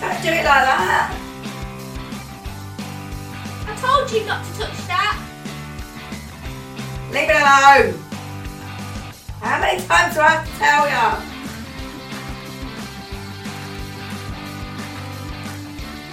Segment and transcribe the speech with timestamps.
[0.00, 1.10] Don't do it like that.
[3.66, 5.18] I told you not to touch that.
[7.10, 8.04] Leave it alone.
[9.40, 11.38] How many times do I have to tell you?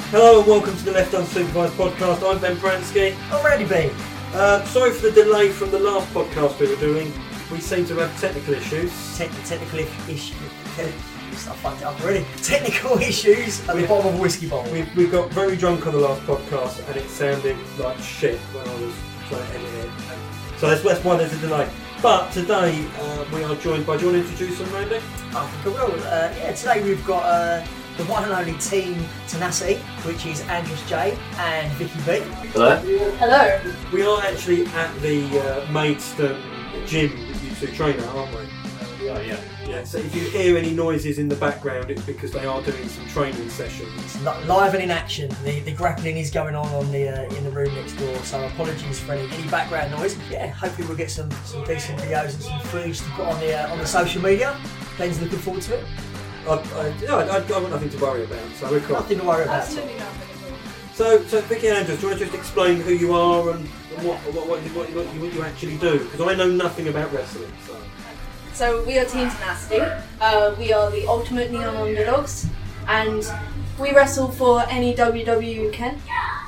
[0.10, 2.28] Hello and welcome to the Left Unsupervised podcast.
[2.28, 3.16] I'm Ben Bransky.
[3.32, 3.92] I'm Randy, B.
[4.34, 7.14] Uh, sorry for the delay from the last podcast we were doing.
[7.52, 8.92] We seem to have technical issues.
[9.16, 9.80] Te- technical
[11.36, 11.48] issues.
[11.48, 12.26] I fucked it up already.
[12.42, 14.72] Technical issues at the We- bottom of a whiskey bottle.
[14.72, 18.68] We, we got very drunk on the last podcast and it sounded like shit when
[18.68, 18.94] I was
[19.30, 19.92] trying to edit it.
[20.60, 21.70] So that's, that's why there's a delay.
[22.02, 23.98] But today uh, we are joined by.
[23.98, 24.98] Do you want to introduce them, Randy?
[24.98, 25.94] I think I will.
[26.04, 27.66] Uh, yeah, today we've got uh,
[27.98, 32.24] the one and only Team Tenacity, which is Andros J and Vicky B.
[32.52, 32.78] Hello?
[33.18, 33.74] Hello.
[33.92, 36.42] We are actually at the uh, Maidstone
[36.86, 39.10] gym that you two train at, aren't we?
[39.10, 39.40] Oh, yeah.
[39.68, 39.84] Yeah.
[39.84, 43.06] So if you hear any noises in the background, it's because they are doing some
[43.08, 44.16] training sessions.
[44.24, 45.30] Li- live and in action.
[45.44, 48.16] The, the grappling is going on on the uh, in the room next door.
[48.20, 50.18] So apologies for any, any background noise.
[50.30, 53.54] Yeah, hopefully we'll get some, some decent videos and some footage to put on the
[53.54, 54.56] uh, on the social media.
[54.98, 55.86] Ben's looking forward to it.
[56.48, 58.98] I, I, yeah, I, I, I've got nothing to worry about, so we're cool.
[58.98, 59.64] Nothing to worry about.
[59.64, 60.22] Absolutely nothing.
[60.94, 63.68] So, so Vicky and Andros, do you want to just explain who you are and
[64.06, 66.00] what what, what, you, what, you, what, you, what you actually do?
[66.00, 67.52] Because I know nothing about wrestling.
[67.68, 67.76] So.
[68.56, 69.82] So we are Team Tenacity.
[70.22, 72.48] Uh, we are the ultimate neon underdogs,
[72.88, 73.30] and
[73.78, 76.00] we wrestle for any WW you can.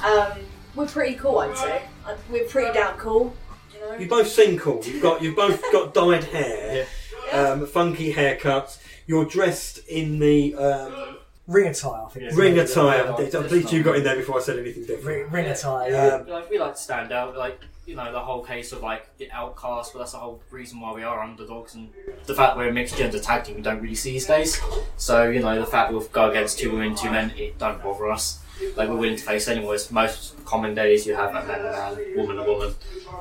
[0.06, 0.40] Um,
[0.74, 1.82] we're pretty cool, I'd say.
[2.06, 3.36] Uh, We're pretty damn cool.
[3.74, 3.98] You know.
[3.98, 4.82] You both seem cool.
[4.86, 6.88] You've got you've both got dyed hair,
[7.34, 8.78] um, funky haircuts.
[9.06, 12.26] You're dressed in the um, Ring attire, I think.
[12.32, 12.38] Yeah.
[12.38, 13.06] ring attire.
[13.20, 15.06] yeah, I'm pleased you got in there before I said anything different.
[15.06, 15.90] Ring, ring attire.
[15.92, 16.06] Yeah.
[16.08, 16.14] Yeah.
[16.16, 19.18] Um, Like, we like to stand out, like, you know, the whole case of, like,
[19.18, 21.90] the outcast, but that's the whole reason why we are underdogs, and
[22.26, 24.62] the fact we're a mixed gender tag team we don't really see these days.
[24.98, 28.12] So, you know, the fact we'll go against two women, two men, it don't bother
[28.12, 28.44] us.
[28.76, 29.90] Like, we're willing to face anyways.
[29.90, 32.76] Most common days you have a man and man, woman and woman.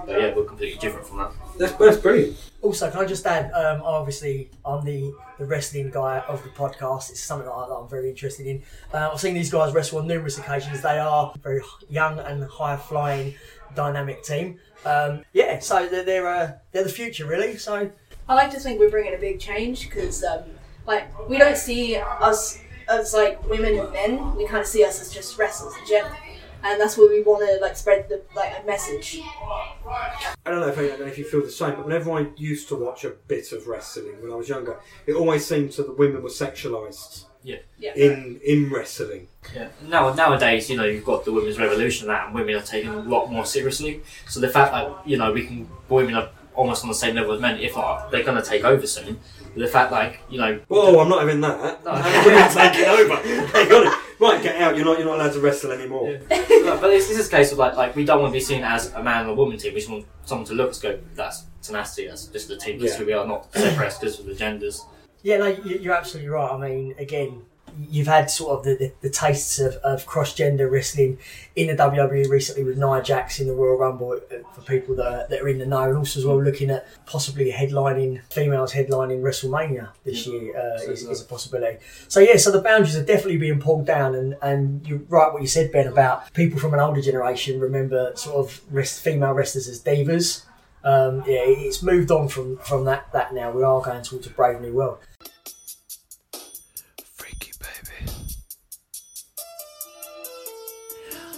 [0.05, 1.32] But yeah, we're completely different from that.
[1.59, 2.37] That's, that's brilliant.
[2.62, 3.50] Also, can I just add?
[3.53, 7.11] Um, obviously, I'm the, the wrestling guy of the podcast.
[7.11, 8.62] It's something that, I, that I'm very interested in.
[8.93, 10.83] Uh, I've seen these guys wrestle on numerous occasions.
[10.83, 13.34] They are very young and high flying,
[13.75, 14.59] dynamic team.
[14.84, 17.56] Um, yeah, so they're they're, uh, they're the future, really.
[17.56, 17.91] So
[18.28, 20.44] I like to think we're bringing a big change because, um,
[20.87, 24.34] like, we don't see us as like women and men.
[24.37, 26.17] We kind of see us as just wrestlers in general,
[26.66, 29.21] and that's where we want to like spread the like a message.
[29.25, 32.27] I don't know if I don't know if you feel the same, but whenever I
[32.37, 35.82] used to watch a bit of wrestling when I was younger, it always seemed to
[35.82, 37.25] the women were sexualized.
[37.43, 37.59] Yeah.
[37.78, 37.94] Yeah.
[37.94, 39.28] in in wrestling.
[39.55, 39.69] Yeah.
[39.87, 42.91] Now nowadays, you know, you've got the women's revolution and that, and women are taken
[42.91, 44.03] a lot more seriously.
[44.26, 47.33] So the fact that you know we can women are almost on the same level
[47.33, 49.19] as men, if not, they're going to take over soon.
[49.55, 51.84] But the fact, like you know, Whoa, I'm not having that.
[51.84, 51.93] No.
[51.93, 53.22] Women taking over.
[53.53, 54.03] They got it.
[54.19, 54.77] Right, get out.
[54.77, 54.99] You're not.
[54.99, 56.19] You're not allowed to wrestle anymore.
[56.31, 58.41] no, but this, this is a case of like like we don't want to be
[58.41, 59.75] seen as a man and a woman team.
[59.75, 62.09] We just want someone to look at us go, that's tenacity.
[62.09, 62.78] That's just the team.
[62.78, 62.99] That's Yeah.
[62.99, 64.84] who we are, not separate because of the genders.
[65.23, 66.50] yeah, no, you're absolutely right.
[66.50, 67.43] I mean, again,
[67.91, 71.19] you've had sort of the, the, the tastes of, of cross gender wrestling
[71.54, 75.06] in the WWE recently with Nia Jax in the Royal Rumble uh, for people that
[75.06, 78.72] are, that are in the know, and also as well looking at possibly headlining females
[78.72, 81.78] headlining WrestleMania this year uh, is, is a possibility.
[82.09, 85.43] So yeah, so the boundaries are definitely being pulled down, and, and you're right what
[85.43, 89.69] you said Ben about people from an older generation remember sort of rest, female wrestlers
[89.69, 90.44] as divas.
[90.84, 93.50] Um, yeah, it's moved on from, from that, that now.
[93.50, 94.98] We are going towards a brave new world.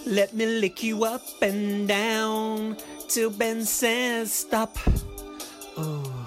[0.09, 2.77] Let me lick you up and down
[3.07, 4.75] till Ben says stop.
[5.77, 6.25] Oh,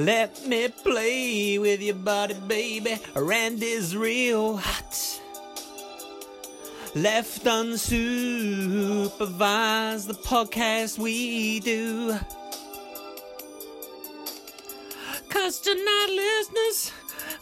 [0.00, 2.98] let me play with your body, baby.
[3.14, 5.20] Randy's real hot.
[6.96, 12.18] Left unsupervised, the podcast we do.
[15.28, 16.90] Cause tonight, listeners,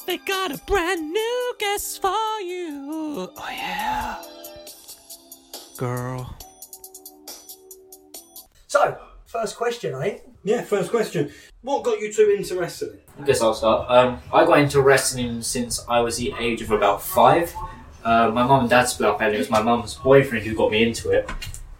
[0.04, 3.30] they got a brand new guest for you.
[3.34, 4.22] Oh, yeah.
[5.78, 6.36] Girl.
[8.66, 10.22] So, first question, I think.
[10.42, 10.62] Yeah.
[10.62, 11.30] First question.
[11.62, 12.98] What got you two into wrestling?
[13.20, 13.88] I guess I'll start.
[13.88, 17.54] Um, I got into wrestling since I was the age of about five.
[18.04, 20.72] Uh, my mum and dad split up, and it was my mum's boyfriend who got
[20.72, 21.30] me into it.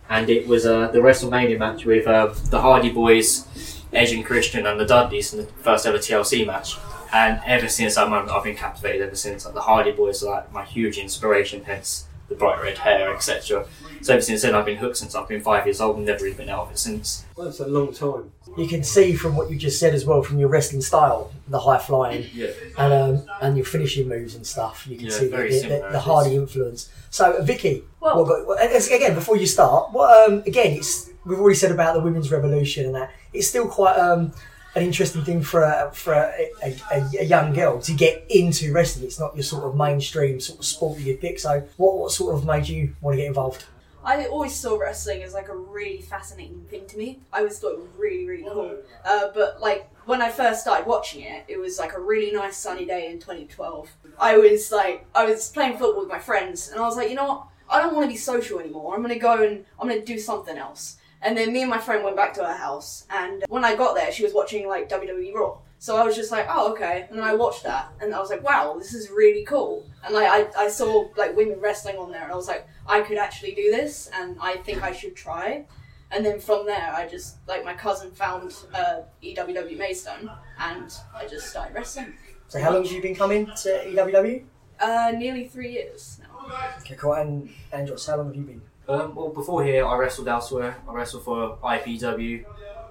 [0.08, 4.66] And it was uh, the WrestleMania match with uh, the Hardy Boys, Edge and Christian,
[4.66, 6.76] and the Dudleys in the first ever TLC match.
[7.12, 9.44] And ever since that moment, I've been captivated ever since.
[9.44, 13.66] Like, the Hardy Boys are like my huge inspiration, hence the bright red hair, etc.
[14.02, 16.26] So ever since then, I've been hooked since I've been five years old and never
[16.26, 17.24] even been out of it since.
[17.36, 18.30] Well, that's a long time.
[18.56, 21.58] You can see from what you just said as well, from your wrestling style, the
[21.60, 22.48] high flying Yeah.
[22.76, 24.86] and um, and your finishing moves and stuff.
[24.88, 26.90] You can Yeah, see the, very the, the, the Hardy influence.
[27.10, 31.38] So, Vicky, Well- what got, well, again, before you start, what, um, again, it's we've
[31.38, 34.32] already said about the women's revolution and that it's still quite um,
[34.74, 36.76] an interesting thing for a, for a, a,
[37.18, 39.06] a, young girl to get into wrestling.
[39.06, 41.38] It's not your sort of mainstream sort of sport that you pick.
[41.38, 43.64] So, what what sort of made you want to get involved?
[44.04, 47.20] I always saw wrestling as like a really fascinating thing to me.
[47.32, 48.78] I always thought it was really, really cool.
[49.04, 52.56] Uh, but like when I first started watching it, it was like a really nice
[52.56, 53.90] sunny day in 2012.
[54.18, 57.16] I was like, I was playing football with my friends, and I was like, you
[57.16, 57.46] know what?
[57.70, 58.94] I don't want to be social anymore.
[58.94, 60.97] I'm gonna go and I'm gonna do something else.
[61.22, 63.94] And then me and my friend went back to her house, and when I got
[63.94, 65.58] there, she was watching like WWE Raw.
[65.80, 68.30] So I was just like, oh okay, and then I watched that, and I was
[68.30, 69.84] like, wow, this is really cool.
[70.04, 73.00] And like I, I saw like women wrestling on there, and I was like, I
[73.00, 75.66] could actually do this, and I think I should try.
[76.10, 81.26] And then from there, I just like my cousin found uh, EWW Maidstone, and I
[81.26, 82.14] just started wrestling.
[82.48, 84.44] So, how long have you been coming to EWW?
[84.80, 86.74] Uh, nearly three years now.
[86.80, 87.12] Okay, cool.
[87.12, 88.62] And Andros, how long have you been?
[88.88, 90.78] Um, well, before here, I wrestled elsewhere.
[90.88, 92.44] I wrestled for IPW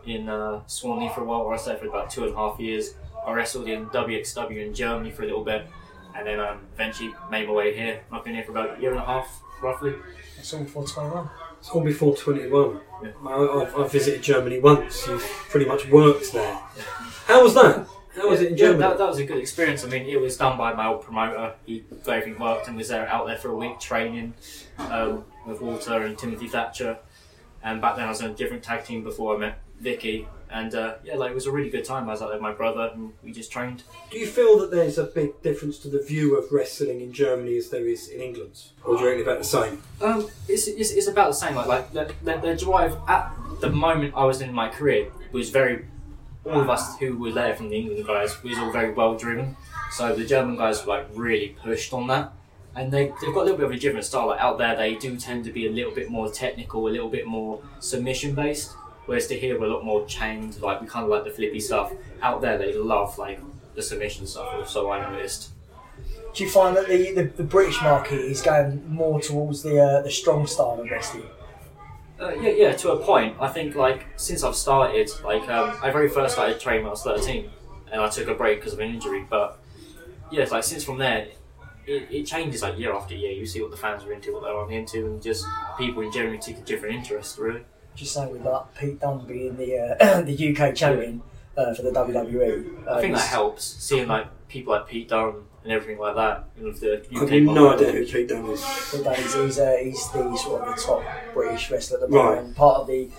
[0.05, 2.59] in uh, Swanley for a while, where I stayed for about two and a half
[2.59, 2.93] years.
[3.25, 5.65] I wrestled in WXW in Germany for a little bit,
[6.15, 8.01] and then um, eventually made my way here.
[8.11, 9.95] I've been here for about a year and a half, roughly.
[10.37, 11.29] It's all before 21.
[11.59, 12.79] It's all before 21.
[13.03, 13.09] Yeah.
[13.25, 15.07] I, I've, I've visited Germany once.
[15.07, 16.53] You've pretty much worked there.
[17.25, 17.87] How was that?
[18.17, 18.79] How was it in Yeah, Germany?
[18.79, 19.83] that, that was a good experience.
[19.85, 21.53] I mean, it was done by my old promoter.
[21.65, 24.33] He got everything worked and was there out there for a week training
[24.79, 26.97] um, with Walter and Timothy Thatcher.
[27.63, 30.27] And back then, I was in a different tag team before I met Vicky.
[30.49, 32.07] And uh, yeah, like it was a really good time.
[32.07, 33.83] I was out there with my brother, and we just trained.
[34.09, 37.57] Do you feel that there's a big difference to the view of wrestling in Germany
[37.57, 38.63] as there is in England?
[38.85, 39.83] Or do you reckon about the same?
[40.01, 41.55] Um, it's, it's, it's about the same.
[41.55, 43.29] Like like the, the, the drive at
[43.59, 45.85] the moment I was in my career was very.
[46.45, 49.57] All of us who were there from the England guys was all very well driven.
[49.91, 52.33] So the German guys were like really pushed on that,
[52.75, 54.27] and they they've got a little bit of a different style.
[54.27, 57.09] Like out there, they do tend to be a little bit more technical, a little
[57.09, 58.73] bit more submission based.
[59.05, 60.61] Whereas to here, we're a lot more chained.
[60.61, 61.93] Like we kind of like the flippy stuff.
[62.21, 63.39] Out there, they love like
[63.75, 64.53] the submission stuff.
[64.53, 65.51] or So I noticed.
[66.33, 70.01] Do you find that the, the, the British market is going more towards the uh,
[70.01, 71.23] the strong style of wrestling?
[72.19, 73.35] Uh, yeah, yeah, to a point.
[73.39, 76.91] I think like since I've started, like um, I very first started training when I
[76.91, 77.49] was thirteen,
[77.91, 79.25] and I took a break because of an injury.
[79.29, 79.59] But
[80.31, 81.27] yeah, it's like since from there,
[81.85, 83.31] it, it changes like year after year.
[83.31, 85.45] You see what the fans are into, what they're on into, and just
[85.77, 87.37] people in general take a different interest.
[87.37, 87.61] Really,
[87.95, 91.21] Just saying with like Pete Dunne being the uh, the UK champion
[91.55, 92.87] uh, for the WWE.
[92.87, 96.45] Uh, I think that helps seeing like people like Pete Dunne and everything like that.
[96.57, 98.89] You know, the I UK have no idea who Pete Dunne is.
[98.89, 101.03] Pete Dunne, He's, he's, uh, he's the sort of the top
[101.33, 103.09] British wrestler at the moment, and part of the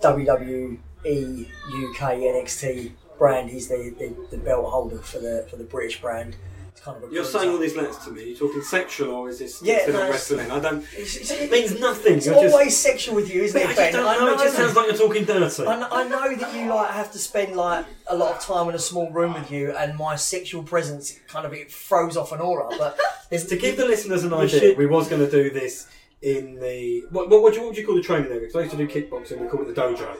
[0.00, 3.50] WWE UK NXT brand.
[3.50, 6.36] He's the, the, the belt holder for the for the British brand.
[6.84, 8.28] Kind of You're saying all these letters to me.
[8.30, 10.50] You're talking sexual or is this Yeah, no, wrestling?
[10.50, 10.84] I don't.
[10.96, 12.14] It's, it's, It means nothing.
[12.18, 13.92] it's You're just- always sexual with you, isn't I it, just Ben?
[13.92, 14.32] don't I know.
[14.34, 15.66] It just sounds like you're talking dirty.
[15.66, 18.68] I know, I know that you like have to spend like a lot of time
[18.68, 22.32] in a small room with you, and my sexual presence kind of it throws off
[22.32, 22.68] an aura.
[22.78, 22.98] But
[23.30, 25.88] there's To give the listeners an idea, should- we was going to do this
[26.22, 28.40] in the what, what, would you, what would you call the training area?
[28.40, 29.38] Because I used to do kickboxing.
[29.40, 30.16] We call it the dojo.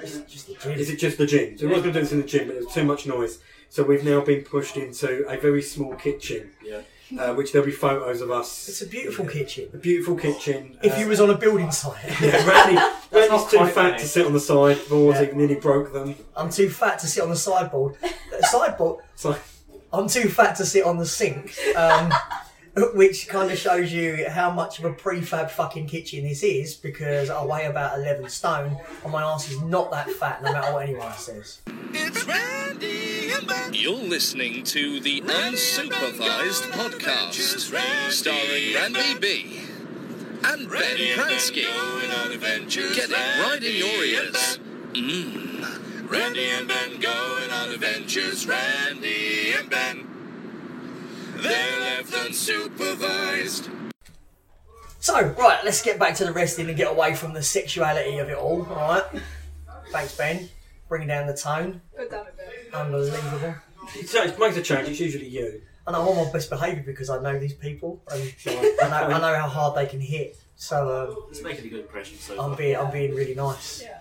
[0.00, 0.72] it's just the gym.
[0.72, 1.58] Is it just the gym?
[1.58, 3.06] So we was going to do this in the gym, but there was too much
[3.06, 3.38] noise.
[3.72, 6.82] So we've now been pushed into a very small kitchen, Yeah.
[7.18, 8.68] uh, which there'll be photos of us.
[8.68, 9.70] It's a beautiful kitchen.
[9.72, 10.76] A beautiful kitchen.
[10.82, 12.76] If uh, you was on a building site, yeah, Randy,
[13.10, 13.98] Randy's too fat funny.
[13.98, 15.20] to sit on the sideboards.
[15.20, 15.24] Yeah.
[15.24, 16.14] He nearly broke them.
[16.36, 17.96] I'm too fat to sit on the sideboard.
[18.04, 19.02] Uh, sideboard.
[19.16, 19.36] So
[19.90, 21.56] I'm too fat to sit on the sink.
[21.74, 22.12] Um,
[22.94, 27.28] which kind of shows you how much of a prefab fucking kitchen this is because
[27.28, 30.88] I weigh about 11 stone and my ass is not that fat no matter what
[30.88, 31.60] anyone says.
[31.92, 33.74] It's Randy and Ben.
[33.74, 39.60] You're listening to the Unsupervised Podcast, starring Randy B.
[40.44, 41.66] and Ben Pransky.
[42.94, 44.58] Get it right in your ears.
[44.94, 46.10] Mmm.
[46.10, 48.46] Randy and Ben going on adventures.
[48.46, 50.11] Randy and Ben.
[51.42, 53.68] They're left unsupervised.
[55.00, 58.28] So, right, let's get back to the wrestling and get away from the sexuality of
[58.28, 59.02] it all, alright?
[59.90, 60.48] Thanks, Ben.
[60.88, 61.80] Bringing down the tone.
[61.96, 62.80] Good damn it, Ben.
[62.80, 63.54] Unbelievable.
[63.96, 64.88] it it makes a change.
[64.88, 65.60] It's usually you.
[65.86, 68.22] And I'm on my best behaviour because I know these people and
[68.80, 70.36] I know, I know how hard they can hit.
[70.54, 72.56] So um, It's making a good impression so I'm far.
[72.56, 73.82] being I'm being really nice.
[73.82, 73.98] Yeah.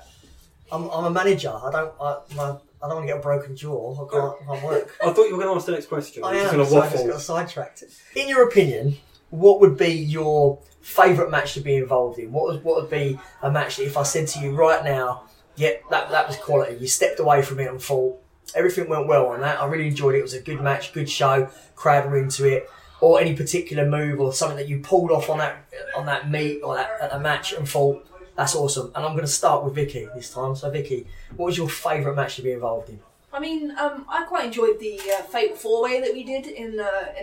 [0.72, 1.50] I'm, I'm a manager.
[1.50, 3.94] I don't I, my, I don't want to get a broken jaw.
[3.94, 4.98] I can't, I can't work.
[5.04, 6.24] I thought you were going to ask the next question.
[6.24, 6.58] I am.
[6.58, 7.84] to So I just got sidetracked.
[8.16, 8.98] In your opinion,
[9.30, 12.32] what would be your favourite match to be involved in?
[12.32, 15.24] What would, what would be a match that if I said to you right now,
[15.56, 16.78] yeah, that, that was quality.
[16.78, 18.18] You stepped away from it and thought
[18.56, 19.62] everything went well on that.
[19.62, 20.20] I really enjoyed it.
[20.20, 21.50] It was a good match, good show.
[21.76, 22.70] Crowd were into it.
[23.00, 25.66] Or any particular move or something that you pulled off on that
[25.98, 28.92] on that meet or that, that match and thought that's awesome.
[28.96, 30.56] And I'm going to start with Vicky this time.
[30.56, 33.00] So Vicky, what was your favourite match to be involved in?
[33.34, 36.80] I mean, um, I quite enjoyed the uh, Fatal Four Way that we did in
[36.80, 37.14] uh,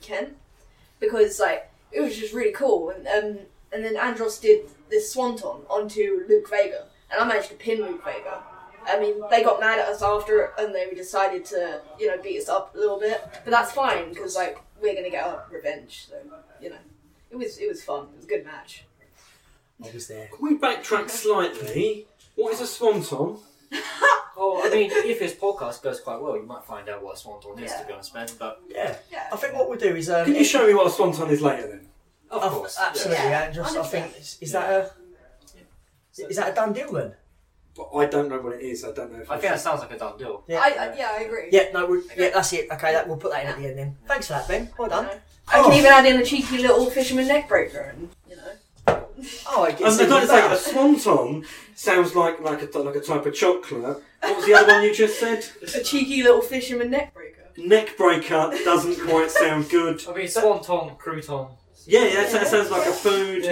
[0.00, 0.36] Kent
[1.00, 3.38] because like it was just really cool, and um,
[3.72, 8.04] and then Andros did this swanton onto Luke Vega, and I managed to pin Luke
[8.04, 8.42] Vega.
[8.86, 12.40] I mean, they got mad at us after, and they decided to you know beat
[12.40, 16.06] us up a little bit, but that's fine because like we're gonna get our revenge,
[16.08, 16.16] so
[16.60, 16.78] you know,
[17.30, 18.08] it was it was fun.
[18.14, 18.84] It was a good match.
[19.82, 20.28] I was there.
[20.28, 22.06] Can we backtrack slightly?
[22.36, 23.38] What is a swanton?
[24.42, 27.18] Oh, I mean, if this podcast goes quite well, you might find out what a
[27.18, 27.80] swanton is, Yeah.
[27.82, 28.26] to be honest, Ben.
[28.38, 28.96] But Yeah.
[29.12, 29.28] Yeah.
[29.30, 30.08] I think what we'll do is.
[30.08, 31.86] Um, Can you show me what a swanton is later then?
[32.30, 33.40] of Of- course, absolutely, Yeah.
[33.42, 33.66] Andros.
[33.76, 33.90] I 100%.
[33.90, 34.90] think is, is that a
[36.16, 37.14] is that a done deal then?
[37.76, 38.82] But I don't know what it is.
[38.82, 40.42] I don't know if I think that sounds like a done deal.
[40.48, 40.60] Yeah.
[40.60, 41.48] I, I yeah, I agree.
[41.52, 42.70] Yeah, no, we yeah, that's it.
[42.72, 43.96] Okay, that, we'll put that in at the end then.
[44.06, 44.70] Thanks for that, Ben.
[44.78, 45.04] Well done.
[45.06, 45.12] know.
[45.48, 48.10] I can even add in a cheeky little fisherman neck breaker, and you know.
[49.48, 50.58] Oh, I I guess was it going to was say a that.
[50.58, 54.02] swanton sounds like like a like a type of chocolate.
[54.20, 55.44] What was the other one you just said?
[55.62, 57.48] A cheeky little fisherman neck breaker.
[57.56, 60.00] Neck breaker doesn't quite sound good.
[60.08, 61.50] I mean, swanton, crouton.
[61.86, 63.44] Yeah, yeah, that sounds like a food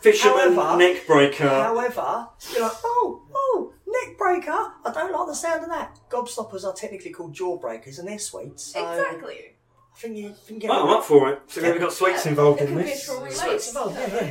[0.00, 1.48] fisherman However- neck breaker.
[1.48, 4.50] However, you're like, oh, oh, neck breaker.
[4.84, 5.98] I don't like the sound of that.
[6.10, 8.72] Gobstoppers are technically called jawbreakers, and they're sweets.
[8.72, 9.54] So Exactly.
[9.94, 10.70] I think you can get.
[10.70, 11.40] Oh, I'm up for it.
[11.46, 13.06] So we've got sweets involved It in this.
[13.06, 14.30] Sweets involved, yeah, yeah.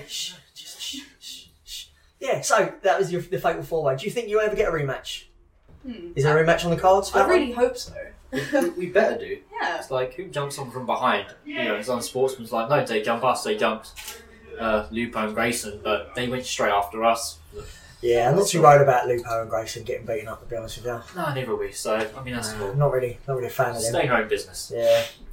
[2.22, 3.96] Yeah, so that was your, the fatal four way.
[3.98, 5.24] Do you think you'll ever get a rematch?
[5.84, 6.12] Hmm.
[6.16, 7.10] Is there a rematch on the cards?
[7.10, 7.40] For I that one?
[7.40, 7.94] really hope so.
[8.32, 9.40] we, we better do.
[9.62, 9.78] Yeah.
[9.78, 11.28] It's like who jumps on from behind?
[11.46, 13.44] You know, it's on sportsman's like no, they jump us.
[13.44, 13.94] They jumped
[14.60, 17.38] uh, Lupo and Grayson, but they went straight after us.
[18.02, 20.42] Yeah, I'm not too worried about Lupo and Grayson getting beaten up.
[20.42, 21.72] To be honest with you, No, neither we.
[21.74, 22.74] So I mean, that's I'm cool.
[22.74, 23.84] not really, not really a fan of them.
[23.84, 24.72] Stay in your own business.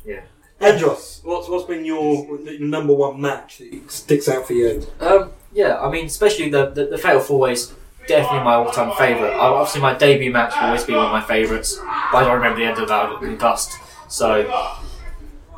[0.04, 0.20] Yeah.
[0.60, 4.86] Andros, what's what's been your the number one match that sticks out for you?
[5.00, 7.74] Um, yeah, I mean, especially the the, the Fatal Four Ways.
[8.06, 9.34] Definitely my all-time favourite.
[9.36, 11.76] Uh, Obviously, my debut match will always be one of my favourites,
[12.10, 13.04] but I don't remember the end of that.
[13.04, 13.72] I got concussed.
[14.08, 14.48] So,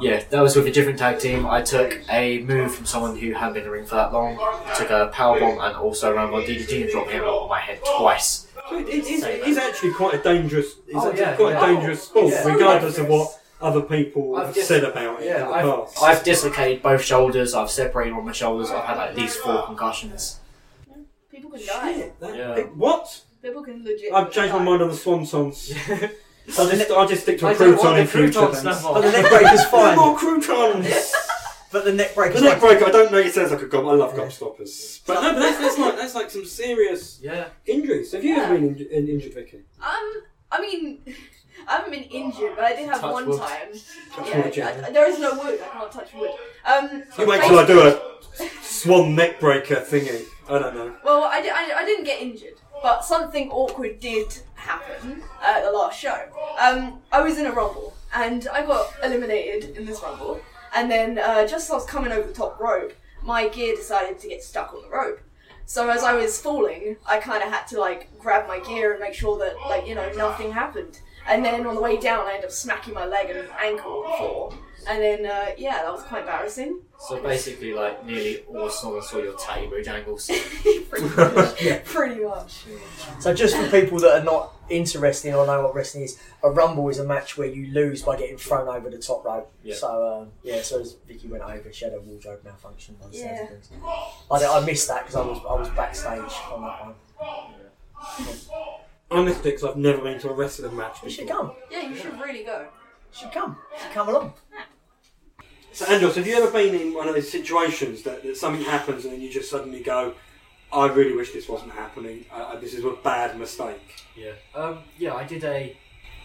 [0.01, 1.47] yeah, that was with a different tag team.
[1.47, 4.37] I took a move from someone who hadn't been in the ring for that long.
[4.77, 7.79] took a power bomb and also ran my DDT and dropped him on my head
[7.99, 8.49] twice.
[8.69, 10.75] So it, it, it's, it is actually quite a dangerous.
[10.89, 11.65] It's Oh, actually yeah, quite yeah.
[11.71, 12.49] a dangerous sport, Yeah.
[12.53, 15.65] regardless of what other people I've have just- said about it Yeah, in the I've,
[15.87, 16.03] past.
[16.03, 17.55] I've dislocated both shoulders.
[17.55, 18.71] I've separated one of my shoulders.
[18.71, 20.39] I've had at least four concussions.
[21.31, 21.95] People can die.
[21.95, 22.55] Shit, that- Yeah.
[22.57, 23.21] it- what?
[23.43, 24.13] People can legit.
[24.13, 24.65] I've changed my die.
[24.65, 25.73] mind on the swantons.
[26.59, 28.33] I'll just, I'll just stick to a I don't crouton want the in future.
[28.41, 28.73] croutons then.
[28.75, 28.95] no more.
[28.95, 29.97] But the neck breaker's No fine.
[29.97, 31.15] more croutons.
[31.73, 32.71] But the neck breaker's The neck fine.
[32.79, 32.87] breaker.
[32.87, 33.19] I don't know.
[33.19, 33.87] It sounds like a gob.
[33.87, 34.25] I love Yeah.
[34.25, 35.03] gobstoppers.
[35.07, 37.45] But no, but that's, that's like that's like some serious Yeah.
[37.65, 38.11] injuries.
[38.11, 39.59] Have you ever been inju- in, injured, Vicky?
[39.81, 40.13] Um,
[40.51, 40.99] I mean,
[41.69, 43.39] I haven't been injured, but I did have Touch one wood.
[43.41, 43.69] time.
[44.15, 44.85] Touch Yeah, wood, yeah.
[44.87, 45.61] I- there is no wood.
[45.63, 46.31] I can't touch wood.
[46.65, 48.01] Um, You wait till I do a
[48.63, 50.25] swan neck breaker thingy.
[50.49, 50.95] I don't know.
[51.05, 55.71] Well, I, di- I, I didn't get injured, but something awkward did happen at the
[55.71, 56.27] last show.
[56.61, 60.41] Um, I was in a rumble, and I got eliminated in this rumble.
[60.75, 64.19] And then, uh, just as I was coming over the top rope, my gear decided
[64.21, 65.21] to get stuck on the rope.
[65.67, 69.01] So as I was falling, I kind of had to like grab my gear and
[69.01, 70.99] make sure that like you know nothing happened.
[71.29, 74.11] And then on the way down, I ended up smacking my leg and ankle on
[74.11, 74.55] the floor.
[74.89, 76.81] And then uh, yeah, that was quite embarrassing.
[76.99, 80.31] So basically, like nearly all someone saw your tatty bridge angles.
[80.89, 81.85] pretty much.
[81.85, 82.65] Pretty much.
[83.21, 86.89] So just for people that are not interested or know what wrestling is, a rumble
[86.89, 89.53] is a match where you lose by getting thrown over the top rope.
[89.63, 89.75] Yeah.
[89.75, 92.97] So um, yeah, so as Vicky went over, she had a wardrobe malfunction.
[93.01, 93.49] By the Yeah.
[94.31, 96.95] I, I missed that because I was I was backstage on that one.
[98.03, 101.03] I missed it because I've never been to a wrestling match.
[101.03, 101.53] You should come.
[101.71, 102.61] Yeah, you should really go.
[102.61, 103.57] You should come.
[103.73, 104.35] You should come along.
[105.73, 109.05] So, Andros, have you ever been in one of those situations that, that something happens
[109.05, 110.15] and then you just suddenly go,
[110.73, 112.25] I really wish this wasn't happening.
[112.33, 114.03] Uh, this is a bad mistake.
[114.17, 114.33] Yeah.
[114.55, 115.77] Um, yeah, I did a.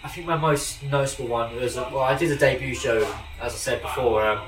[0.03, 2.99] I think my most noticeable one was a, well, I did a debut show,
[3.41, 4.23] as I said before.
[4.23, 4.39] Um,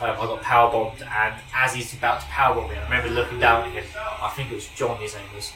[0.00, 3.08] um, I got power bombed, and as he's about to power bomb me, I remember
[3.10, 3.84] looking down at him.
[3.96, 4.98] I think it was John.
[4.98, 5.52] His name was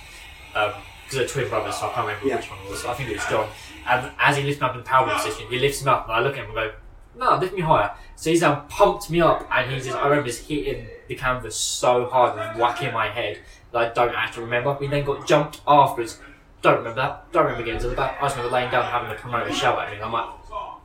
[1.10, 2.36] because they're twin brothers, so I can't remember Yeah.
[2.36, 2.84] which one it was.
[2.84, 3.48] I think it was John.
[3.88, 6.12] And as he lifts me up in the power position, he lifts me up, and
[6.14, 6.72] I look at him and go,
[7.16, 9.96] "No, lift me higher." So he's now pumped me up, and he's just.
[9.96, 13.38] I remember just hitting the canvas so hard and whacking my head
[13.72, 14.76] that I don't actually remember.
[14.78, 16.20] We then got jumped afterwards.
[16.62, 17.32] Don't remember that.
[17.32, 18.18] Don't remember getting to the back.
[18.20, 19.96] I just remember laying down having the promoter shout at me.
[19.96, 20.28] And I'm like,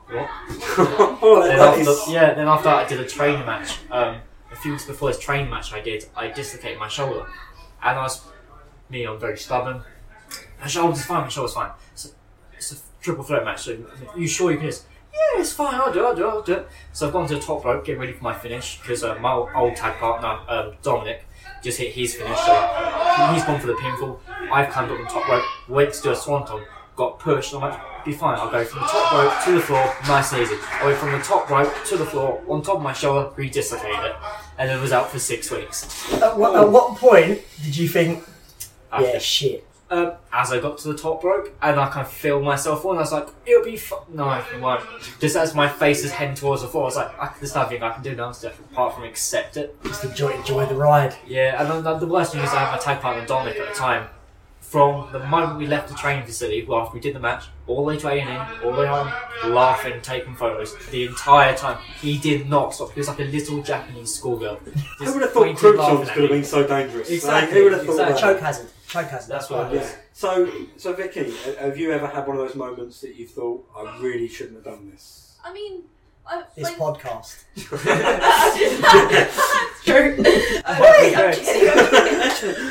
[0.08, 0.30] What?
[1.22, 4.16] Oh, then after, yeah, then after I did a training match, um,
[4.50, 7.26] a few weeks before this training match I did, I dislocated my shoulder.
[7.82, 8.24] And I was,
[8.88, 9.82] me, I'm very stubborn.
[10.60, 11.70] My shoulder's fine, my shoulder's fine.
[11.94, 12.10] So,
[12.54, 13.76] it's a triple threat match, so
[14.16, 16.42] you sure you can just, yeah, it's fine, I'll do it, I'll do it, I'll
[16.42, 16.68] do it.
[16.92, 19.32] So I've gone to the top rope, getting ready for my finish, because uh, my
[19.32, 21.26] old- tag partner, um, Dominic,
[21.62, 24.18] just hit his finish, so he's gone for the pinfall.
[24.52, 26.64] I've climbed up the top rope, went to do a swanton,
[26.96, 29.94] got pushed, I'm like, be fine, I'll go from the top rope to the floor,
[30.08, 30.54] nice and easy.
[30.80, 34.04] I went from the top rope to the floor, on top of my shoulder, re-dislocated
[34.04, 34.16] it,
[34.58, 36.12] and then was out for six weeks.
[36.22, 38.24] At what, at what point did you think,
[38.90, 39.66] After- yeah, shit?
[39.90, 42.96] Um, as I got to the top rope, and I kind of feel myself on,
[42.96, 44.82] I was like, it'll be fu- No, it won't.
[45.20, 47.82] Just as my face is heading towards the floor, I was like, I, there's nothing
[47.82, 49.80] I can do now, so apart from accept it.
[49.84, 51.14] Just enjoy, enjoy the ride.
[51.26, 53.68] Yeah, and then the, the worst thing is I had my tag partner Dominic at
[53.68, 54.08] the time.
[54.60, 57.76] From the moment we left the training facility, well, after we did the match, all
[57.76, 59.12] the way to A&M, all the way home,
[59.54, 61.78] laughing, taking photos, the entire time.
[62.00, 62.90] He did not stop.
[62.90, 64.56] He was like a little Japanese schoolgirl.
[64.98, 67.08] Who would have thought croutons could have been so dangerous?
[67.08, 68.14] Exactly, Like, who would have thought exactly.
[68.14, 68.20] that?
[68.20, 68.70] Choke hazard.
[68.88, 69.32] Choke hazard.
[69.32, 69.88] That's what it Yeah.
[70.12, 73.66] So, so Vicky, ha- have you ever had one of those moments that you thought,
[73.76, 75.36] I really shouldn't have done this?
[75.44, 75.82] I mean,
[76.26, 77.44] I, This like, podcast.
[79.84, 80.16] true.
[80.18, 82.70] Wait, I'm kidding, I'm kidding.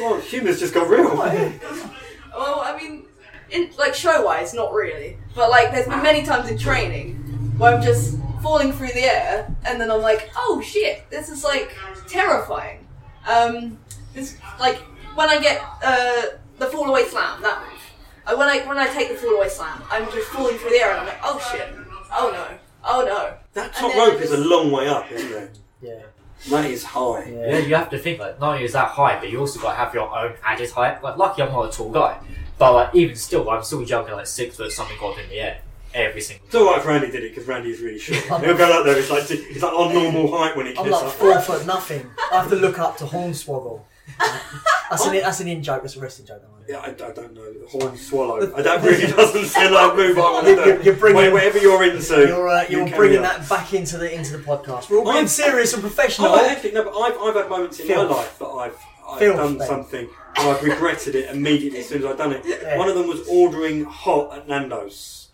[0.00, 1.16] Well, humour's just got real.
[1.16, 3.06] Well, I mean,
[3.50, 5.16] in like show wise, not really.
[5.34, 7.14] But like, there's been many times in training
[7.58, 11.44] where I'm just falling through the air, and then I'm like, oh shit, this is
[11.44, 11.74] like
[12.06, 12.86] terrifying.
[13.26, 13.78] Um,
[14.14, 14.80] this like
[15.18, 16.22] when I get uh
[16.58, 17.80] the fall away slam that move.
[18.26, 20.76] Uh, when I when I take the fall away slam, I'm just falling through the
[20.76, 21.68] air, and I'm like, oh shit,
[22.12, 22.46] oh no,
[22.84, 23.34] oh no.
[23.54, 25.58] That top then rope is a long way up, isn't it?
[25.82, 26.02] Yeah.
[26.50, 27.24] That is high.
[27.28, 29.72] Yeah, you have to think like not only is that high, but you also got
[29.72, 31.02] to have your own added height.
[31.02, 32.16] Like, lucky I'm not a tall guy,
[32.58, 35.60] but like even still, I'm still jumping like six foot something odd in the air
[35.94, 36.46] every single.
[36.46, 38.22] It's alright if Randy did it because Randy is really short.
[38.44, 40.96] He'll go up there, it's like, it's like on normal height when he I'm gets
[40.96, 41.12] like up.
[41.12, 42.08] four foot nothing.
[42.30, 43.80] I have to look up to Hornswoggle.
[44.90, 46.40] That's an, that's an in joke, that's a wrestling joke.
[46.40, 46.64] Don't worry.
[46.66, 47.52] Yeah, I, I don't know.
[47.68, 48.40] Horn swallow.
[48.56, 51.84] I that really doesn't seem like move I want to You're- bringing- Wait, whatever you're
[51.84, 52.26] into.
[52.26, 54.88] You're, uh, you you're carry bringing that back into the into the podcast.
[54.88, 56.28] We're all being I'm- serious and professional.
[56.28, 58.08] Oh, actually, no, but I've, I've had moments in Filth.
[58.08, 59.66] my life that I've, I've Filth, done mate.
[59.68, 62.42] something and I've regretted it immediately as soon as I've done it.
[62.46, 62.78] Yeah.
[62.78, 65.28] One of them was ordering hot at Nando's,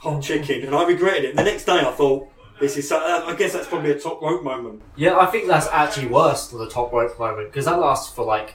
[0.00, 1.28] hot chicken, and I regretted it.
[1.30, 2.28] And the next day I thought,
[2.60, 4.82] this is uh, I guess that's probably a top rope moment.
[4.96, 8.24] Yeah, I think that's actually worse than the top rope moment because that lasts for
[8.24, 8.54] like,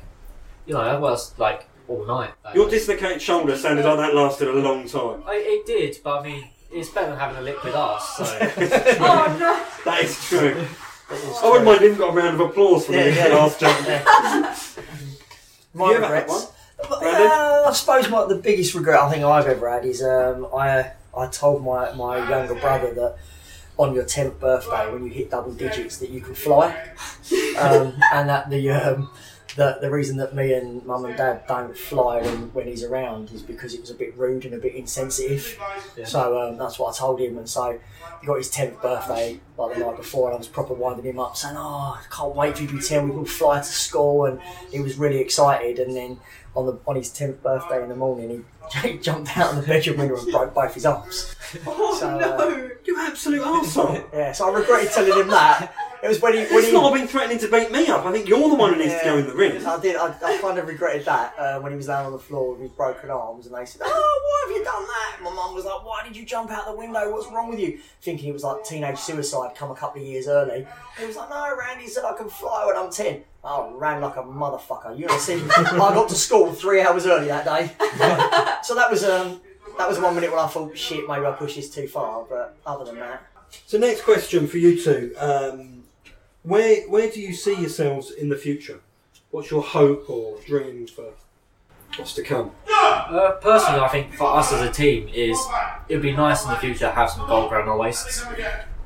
[0.66, 2.32] you know, that lasts like all night.
[2.56, 5.24] Your was- dislocated shoulder sounded like that lasted a long time.
[5.26, 8.18] I, it did, but I mean, it's better than having a liquid ass.
[8.18, 8.24] So.
[9.04, 9.66] Oh no.
[9.86, 10.66] That is true.
[11.12, 13.36] I wouldn't mind him got a round of applause for Yeah, the yeah.
[13.36, 13.78] last jump.
[15.74, 16.46] My you ever had regrets.
[16.46, 16.54] one?
[16.90, 20.92] Uh, I suppose my, the biggest regret I think I've ever had is um, I
[21.16, 23.18] I told my, my younger brother that
[23.78, 26.68] on your tenth birthday when you hit double digits that you can fly,
[27.60, 29.10] um, and that the um,
[29.56, 33.32] the the reason that me and mum and dad don't fly when, when he's around
[33.32, 35.58] is because it was a bit rude and a bit insensitive.
[35.98, 36.06] Yeah.
[36.06, 37.80] So um, that's what I told him, and so
[38.20, 41.20] he got his tenth birthday like the night before, and I was proper winding him
[41.20, 43.10] up, saying, "Oh, I can't wait for you to be ten.
[43.10, 44.40] We can fly to school," and
[44.72, 45.80] he was really excited.
[45.80, 46.20] And then
[46.56, 48.46] on the on his tenth birthday in the morning,
[48.82, 51.36] he, jumped out of the bedroom window and broke both his arms.
[51.66, 54.04] Oh So, uh, no, you absolute arsehole.
[54.14, 55.74] Yeah, so I regretted telling him that.
[56.04, 56.74] It was when he when It's he.
[56.74, 58.06] not been threatening to beat me up.
[58.06, 59.64] I think you're the one who needs to go in the ring.
[59.66, 59.96] I did.
[59.96, 62.62] I, I kind of regretted that uh, when he was down on the floor with
[62.62, 65.54] his broken arms, and they said, "Oh, why have you done that?" And my mum
[65.54, 67.12] was like, "Why did you jump out the window?
[67.12, 70.28] What's wrong with you?" Thinking it was like teenage suicide, come a couple of years
[70.28, 70.66] early.
[71.00, 73.24] He was like, "No, Randy said I can fly when I'm 10.
[73.44, 74.98] I ran like a motherfucker.
[74.98, 77.72] You know, see, I got to school three hours early that day.
[78.64, 79.40] so that was um,
[79.78, 82.58] that was one minute when I thought, "Shit, maybe I pushed this too far." But
[82.66, 83.22] other than that,
[83.68, 85.14] So next question for you two.
[85.20, 85.81] Um,
[86.44, 88.80] where where do you see yourselves in the future?
[89.32, 91.14] What's your hope or dream for
[91.96, 92.52] what's to come?
[92.70, 95.38] Uh, personally, I think for us as a team is
[95.88, 98.26] it would be nice in the future to have some gold around our waists.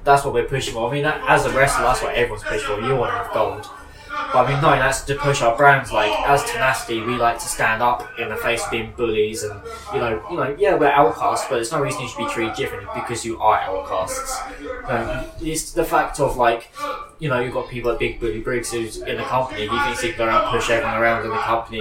[0.03, 0.89] That's what we're pushing for.
[0.89, 2.81] I mean, as a wrestler, that's what everyone's pushing for.
[2.81, 3.67] You want to have gold.
[4.33, 5.91] But I mean, no, that's to push our brands.
[5.91, 9.59] Like as Tenacity, we like to stand up in the face of being bullies, and
[9.93, 12.55] you know, you know, yeah, we're outcasts, but there's no reason you should be treated
[12.55, 14.37] differently because you are outcasts.
[14.85, 16.69] Um, it's the fact of like,
[17.19, 19.61] you know, you've got people like Big Bully Briggs who's in the company.
[19.67, 21.79] He thinks he can go around push everyone around in the company.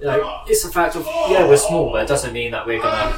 [0.00, 2.80] You know, it's a fact of yeah, we're small, but it doesn't mean that we're
[2.80, 3.12] gonna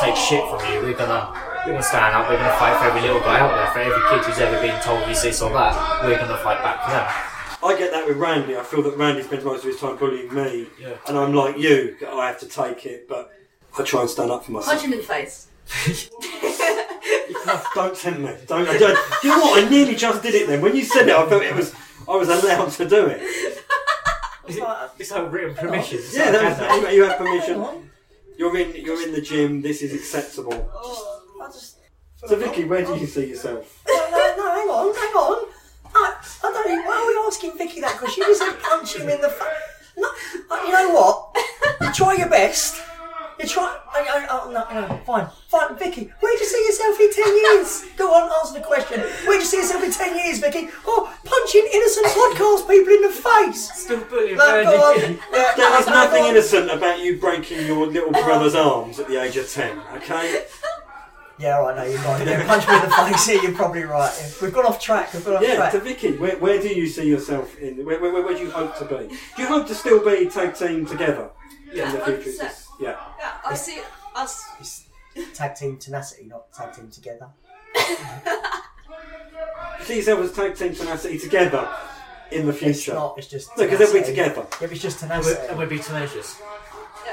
[0.00, 0.80] take shit from you.
[0.80, 1.30] We're gonna
[1.66, 2.28] we're gonna stand up.
[2.28, 3.70] We're gonna fight for every little guy out there.
[3.72, 6.82] For every kid who's ever been told he's this or that, we're gonna fight back
[6.84, 7.33] for them.
[7.64, 8.56] I get that with Randy.
[8.56, 10.94] I feel that Randy spends most of his time bullying me, Yeah.
[11.08, 11.96] and I'm like you.
[12.06, 13.32] I have to take it, but
[13.78, 14.72] I try and stand up for myself.
[14.74, 15.48] Punch him in the face.
[17.74, 18.30] Don't tempt me.
[18.46, 18.98] Don't, I don't.
[19.22, 19.64] You know what?
[19.64, 20.60] I nearly just did it then.
[20.62, 21.74] When you said it, I felt it was.
[22.08, 23.20] I was allowed to do it.
[23.22, 23.64] it.
[24.48, 24.64] Is it,
[24.98, 26.00] this whole written permission.
[26.00, 27.90] so Yeah, I that was, you- you have permission.
[28.38, 28.74] You're in.
[28.84, 29.62] You're in the gym.
[29.62, 30.70] This is acceptable.
[30.74, 31.78] Oh, I just.
[32.16, 33.82] So, Vicky, where do you see yourself?
[33.86, 35.43] No, no, no, hang on, hang on.
[36.54, 39.08] I, I don't why are we asking Vicky that Because she just said punch him
[39.08, 39.74] in the face.
[39.96, 40.08] No,
[40.50, 41.36] uh, you know what?
[41.80, 42.82] You try your best.
[43.38, 43.78] You try.
[43.92, 45.76] I, I, oh, no, no, fine, fine.
[45.76, 47.84] Vicky, where do you see yourself in 10 years?
[47.96, 49.00] Go on, answer the question.
[49.26, 50.68] Where do you see yourself in 10 years, Vicky?
[50.86, 53.70] Oh, punching innocent podcast people in the face.
[53.74, 55.00] Still bullying No, go on.
[55.00, 55.18] Randy.
[55.32, 59.20] Yeah, There is no, nothing innocent about you breaking your little brother's arms at the
[59.20, 59.78] age of ten.
[59.96, 60.44] Okay.
[61.38, 62.26] Yeah, all right, no, you're right.
[62.26, 63.28] Yeah, punch me in the face.
[63.28, 64.12] Yeah, you're probably right.
[64.20, 65.12] Yeah, We've gone off track.
[65.12, 65.56] We've gone off Yeah.
[65.56, 65.72] track.
[65.72, 67.84] To Vicky, where, where do you see yourself in?
[67.84, 69.08] Where, where, where, where do you hope to be?
[69.36, 71.30] Do you hope to still be tag team together
[71.72, 72.28] in the future?
[72.28, 72.40] Is 100%.
[72.40, 72.96] this- Yeah.
[73.18, 73.80] Yeah, I see
[74.14, 74.44] us.
[74.60, 74.84] It's
[75.36, 77.28] tag team tenacity, not tag team together.
[77.74, 77.82] You
[79.84, 81.68] see yourself as tag team tenacity together
[82.30, 82.70] in the future.
[82.70, 82.94] It's future.
[82.94, 83.18] not.
[83.18, 83.50] It's just.
[83.58, 84.46] No, because they'll be together.
[84.60, 85.40] If it's just And tenacity.
[85.48, 86.40] we'd- we'd be tenacious.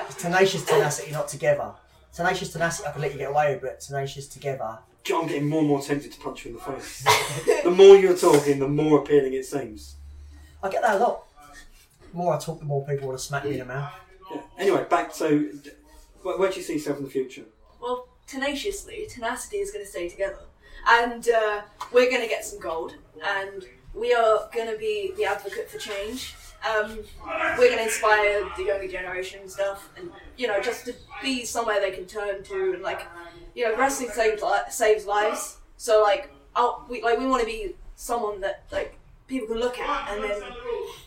[0.07, 1.73] It's tenacious tenacity, not together.
[2.13, 4.79] Tenacious tenacity, I can let you get away with, but tenacious together.
[5.13, 7.03] I'm getting more and more tempted to punch you in the face.
[7.63, 9.95] the more you're talking, the more appealing it seems.
[10.61, 11.23] I get that a lot.
[12.11, 13.93] The more I talk, the more people want to smack me in the mouth.
[14.29, 14.41] Yeah.
[14.57, 15.59] Anyway, back to
[16.21, 17.43] where, where do you see yourself in the future?
[17.81, 20.39] Well, tenaciously, tenacity is going to stay together,
[20.87, 25.25] and uh, we're going to get some gold, and we are going to be the
[25.25, 26.35] advocate for change.
[26.63, 26.99] Um,
[27.57, 31.43] we're going to inspire the younger generation and stuff, and you know, just to be
[31.43, 33.07] somewhere they can turn to, and like,
[33.55, 35.57] you know, wrestling saves li- saves lives.
[35.77, 38.97] So like, i we like we want to be someone that like
[39.27, 40.39] people can look at, and then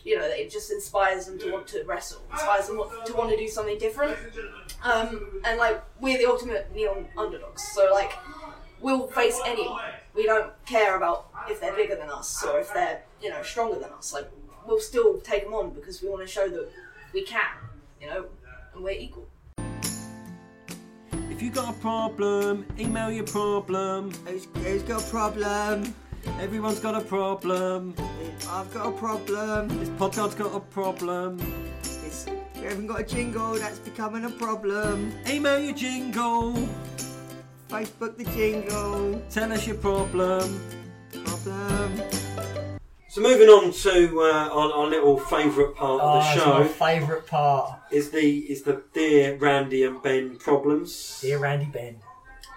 [0.03, 3.37] you know, it just inspires them to want to wrestle, inspires them to want to
[3.37, 4.17] do something different.
[4.83, 8.13] Um, and like we're the ultimate neon underdogs, so like
[8.81, 9.81] we'll face anyone.
[10.13, 13.79] We don't care about if they're bigger than us or if they're you know stronger
[13.79, 14.13] than us.
[14.13, 14.29] Like
[14.67, 16.69] we'll still take them on because we want to show that
[17.13, 17.41] we can,
[18.01, 18.25] you know,
[18.73, 19.27] and we're equal.
[21.29, 24.11] If you got a problem, email your problem.
[24.25, 25.93] Who's, who's got a problem?
[26.39, 27.93] Everyone's got a problem.
[28.49, 29.67] I've got a problem.
[29.79, 31.39] This podcast's got a problem.
[32.05, 32.25] It's,
[32.55, 35.13] we haven't got a jingle, that's becoming a problem.
[35.27, 36.53] Email your jingle.
[37.69, 39.21] Facebook the jingle.
[39.29, 40.61] Tell us your problem.
[41.11, 42.01] Problem.
[43.15, 46.63] So moving on to uh, our, our little favourite part Oh, of it's the my
[46.63, 47.79] show favourite part.
[47.89, 51.19] is the is the dear Randy and Ben problems.
[51.21, 51.95] Dear Randy Ben.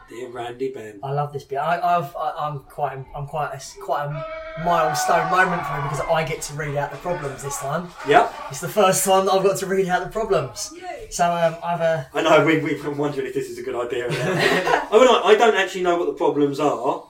[0.09, 0.99] Dear Randy Ben.
[1.05, 1.59] I love this bit.
[1.59, 6.01] I, I've, I, I'm quite, I'm quite, it's quite a milestone moment for me because
[6.11, 7.89] I get to read out the problems this time.
[8.09, 8.35] Yep.
[8.51, 10.75] It's the first time that I've got to read out the problems.
[11.11, 13.77] So um, I've uh, I know we we've been wondering if this is a good
[13.77, 14.07] idea.
[14.07, 14.19] or not.
[14.93, 17.05] I mean, I, I don't actually know what the problems are,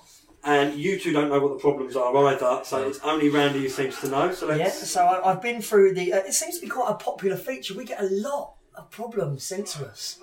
[0.44, 2.60] and you two don't know what the problems are either.
[2.64, 4.32] So it's only Randy who seems to know.
[4.32, 4.60] So let's.
[4.60, 4.68] yeah.
[4.68, 6.12] So I, I've been through the.
[6.12, 7.74] Uh, it seems to be quite a popular feature.
[7.74, 10.18] We get a lot of problems sent to us.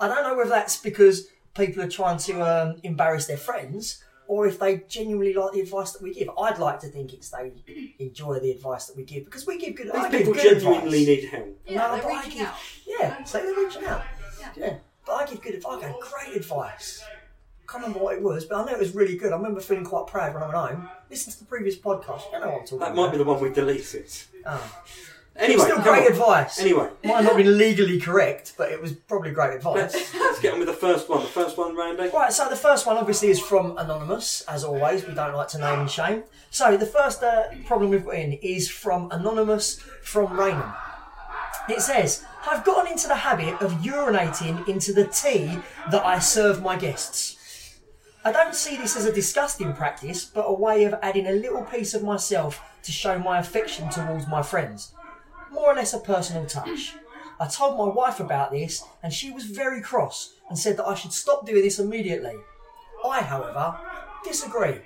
[0.00, 4.02] I don't know whether that's because people are trying to um, embarrass their friends.
[4.28, 7.30] Or if they genuinely like the advice that we give, I'd like to think it's
[7.30, 7.52] they
[8.00, 9.88] enjoy the advice that we give because we give good.
[9.92, 11.06] I These give people good genuinely advice.
[11.06, 11.60] need help.
[11.64, 12.54] Yeah, No, they're but I reaching give- out.
[12.86, 14.02] Yeah, so they're reaching out.
[14.40, 14.48] Yeah.
[14.56, 14.74] Yeah.
[15.06, 15.80] But I give good advice.
[15.84, 17.04] I gave great advice.
[17.68, 19.32] Can't remember what it was, but I know it was really good.
[19.32, 20.88] I remember feeling quite proud when I went home.
[21.10, 22.22] Listen to the previous podcast.
[22.32, 22.96] You know what I'm talking That about.
[22.96, 24.06] might be the one we deleted.
[24.44, 24.82] Oh.
[25.38, 26.12] Anyway, Still come great on.
[26.12, 26.58] advice.
[26.60, 29.92] Anyway, Might not have been legally correct, but it was probably great advice.
[29.92, 31.20] let's, let's get on with the first one.
[31.20, 32.08] The first one, Randy.
[32.08, 35.06] Right, so the first one obviously is from Anonymous, as always.
[35.06, 36.22] We don't like to name and shame.
[36.50, 40.72] So the first uh, problem we've got in is from Anonymous from Rainham.
[41.68, 45.58] It says, I've gotten into the habit of urinating into the tea
[45.90, 47.34] that I serve my guests.
[48.26, 51.62] I don't see this as a disgusting practice, but a way of adding a little
[51.62, 54.92] piece of myself to show my affection towards my friends.
[55.52, 56.96] More or less a personal touch.
[57.38, 60.96] I told my wife about this, and she was very cross and said that I
[60.96, 62.34] should stop doing this immediately.
[63.08, 63.78] I, however,
[64.24, 64.80] disagree.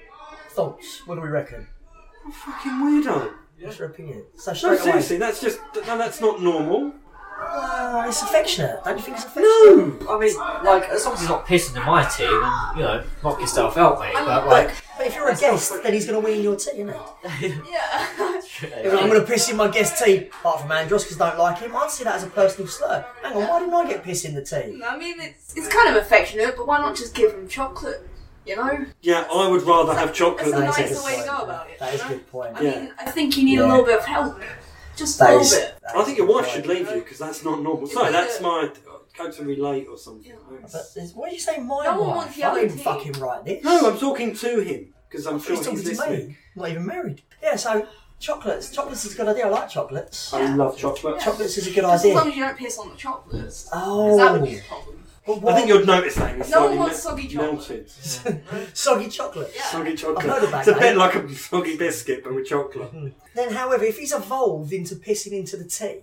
[0.50, 1.00] Thoughts?
[1.06, 1.66] What do we reckon?
[2.30, 3.32] Fucking weirdo.
[3.62, 4.26] What's your opinion?
[4.36, 4.82] So No, away.
[4.82, 6.92] seriously, that's just no, that's not normal.
[7.40, 8.80] Well, it's affectionate.
[8.84, 10.02] Don't you think it's affectionate?
[10.02, 10.14] No.
[10.14, 13.04] I mean, like, as long as he's not pissing in my tea, then, you know,
[13.24, 14.12] knock yourself out, mate.
[14.14, 16.56] But, But, like, but if you're a guest, then he's going to wee in your
[16.56, 16.94] tea, isn't
[17.38, 17.46] he?
[17.70, 18.40] Yeah.
[18.62, 21.38] If I'm going to piss in my guest tea, apart from Andros, because I don't
[21.38, 23.04] like him, I'd see that as a personal slur.
[23.22, 24.80] Hang on, why didn't I get pissed in the tea?
[24.86, 28.06] I mean, it's it's kind of affectionate, but why not just give him chocolate?
[28.46, 31.04] You know, Yeah, I would rather have chocolate That's a than nicer tea.
[31.04, 31.78] way to go about it.
[31.78, 32.14] That is you a know?
[32.16, 32.56] good point.
[32.56, 32.70] I Yeah.
[32.80, 33.66] mean, I think you need Yeah.
[33.66, 34.40] a little bit of help,
[35.00, 35.74] just a That little is- bit.
[35.82, 37.86] that I think your wife should leave you because that's not normal.
[37.88, 38.70] Sorry, that's my.
[39.18, 40.32] go to relate or something.
[40.62, 42.16] But there's- what did you say, my No one wife?
[42.16, 42.82] wants I yellow didn't tea.
[42.84, 43.64] fucking write this.
[43.64, 46.28] No, I'm talking to him because I'm sure He's he's, talking to listening.
[46.28, 46.36] me.
[46.56, 47.20] Not even married.
[47.42, 47.86] Yeah, so
[48.18, 48.70] chocolates.
[48.70, 49.46] Chocolates is a good idea.
[49.46, 50.32] I like chocolates.
[50.32, 51.20] I love chocolate.
[51.20, 53.68] Chocolates is a good Just as long as you don't piss on the chocolates.
[53.72, 54.16] Oh.
[54.16, 54.99] That would be a problem.
[55.26, 56.38] Well, I think you'd notice that.
[56.38, 57.52] It's No one wants me- soggy chocolate.
[57.52, 57.90] melted.
[58.76, 59.52] soggy chocolate.
[59.54, 59.62] Yeah.
[59.64, 60.24] Soggy chocolate.
[60.24, 62.92] I've heard of that it's a bit like a soggy biscuit, but with chocolate.
[62.92, 63.08] Mm-hmm.
[63.34, 66.00] Then, however, if he's evolved into pissing into the tea,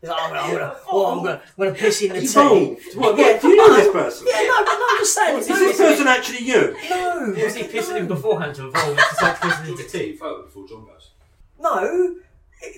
[0.00, 2.20] he's like, oh, I'm gonna, I'm gonna, well, I'm gonna, I'm gonna piss in the
[2.20, 2.26] tea.
[2.26, 2.82] Evolved.
[2.96, 4.26] What, Yeah, what, do you know this person?
[4.30, 5.38] Yeah, no, but no, I'm just saying.
[5.38, 6.76] Is It's this person actually you?
[6.90, 10.12] no, Was he pissing him beforehand to evolve into start pissing into tea?
[10.12, 11.10] before John goes.
[11.58, 12.16] No, it-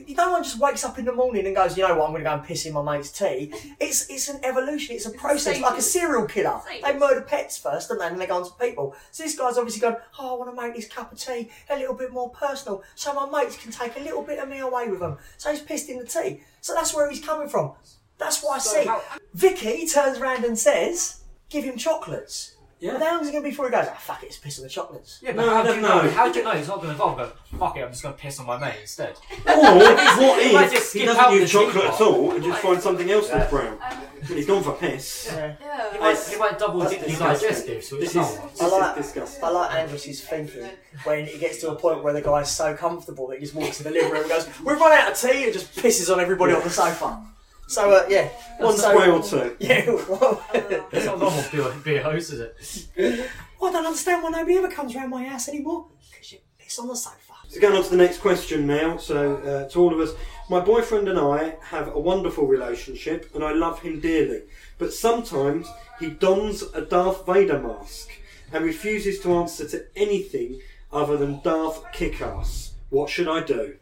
[0.08, 2.24] no one just wakes up in the morning and goes, you know what, I'm going
[2.24, 3.52] to go and piss in my mate's tea.
[3.80, 6.60] It's it's an evolution, it's a process, like a serial killer.
[6.82, 8.94] They murder pets first, and then they go on to people.
[9.10, 11.76] So this guy's obviously going, oh, I want to make this cup of tea a
[11.76, 14.88] little bit more personal, so my mates can take a little bit of me away
[14.88, 15.18] with them.
[15.36, 16.42] So he's pissed in the tea.
[16.60, 17.72] So that's where he's coming from.
[18.18, 18.88] That's what I see.
[19.34, 22.54] Vicky turns around and says, give him chocolates.
[22.82, 22.94] Yeah.
[22.94, 24.38] But how long is it going to be before he goes, ah, fuck it, it's
[24.38, 25.20] piss on the chocolates?
[25.22, 26.02] Yeah, No, but I how do don't you know?
[26.02, 26.10] know.
[26.10, 27.16] How do you know he's not going to evolve?
[27.16, 29.14] Go, fuck it, I'm just going to piss on my mate instead.
[29.46, 32.60] Or what might if just he skip doesn't out use chocolate at all and just
[32.60, 33.78] find something else that's brown?
[34.26, 35.30] He's gone for piss.
[35.32, 35.54] Yeah.
[35.58, 36.00] He Yeah.
[36.00, 37.48] might, he might double That's dip his disgusting.
[37.48, 39.44] digestive, so This it's is, not this I like- is disgusting.
[39.44, 40.68] I like Andrew's thinking
[41.04, 43.80] when it gets to a point where the guy's so comfortable that he just walks
[43.80, 46.18] in the living room and goes, "We've run out of tea," and just pisses on
[46.20, 47.22] everybody on the sofa.
[47.66, 49.56] So uh, yeah, one That's so way or two.
[49.60, 49.86] yeah.
[49.86, 50.44] Well,
[50.92, 53.30] It's not normal to be a, be a host, is it?
[53.60, 56.78] well, I don't understand why nobody ever comes around my house anymore because you piss
[56.78, 57.32] on the sofa.
[57.48, 58.96] So going on to the next question now.
[58.96, 60.14] So uh, to all of us,
[60.50, 64.42] my boyfriend and I have a wonderful relationship, and I love him dearly.
[64.78, 65.66] But sometimes
[66.00, 68.08] he dons a Darth Vader mask
[68.52, 70.60] and refuses to answer to anything
[70.92, 72.72] other than Darth Kickass.
[72.90, 73.76] What should I do?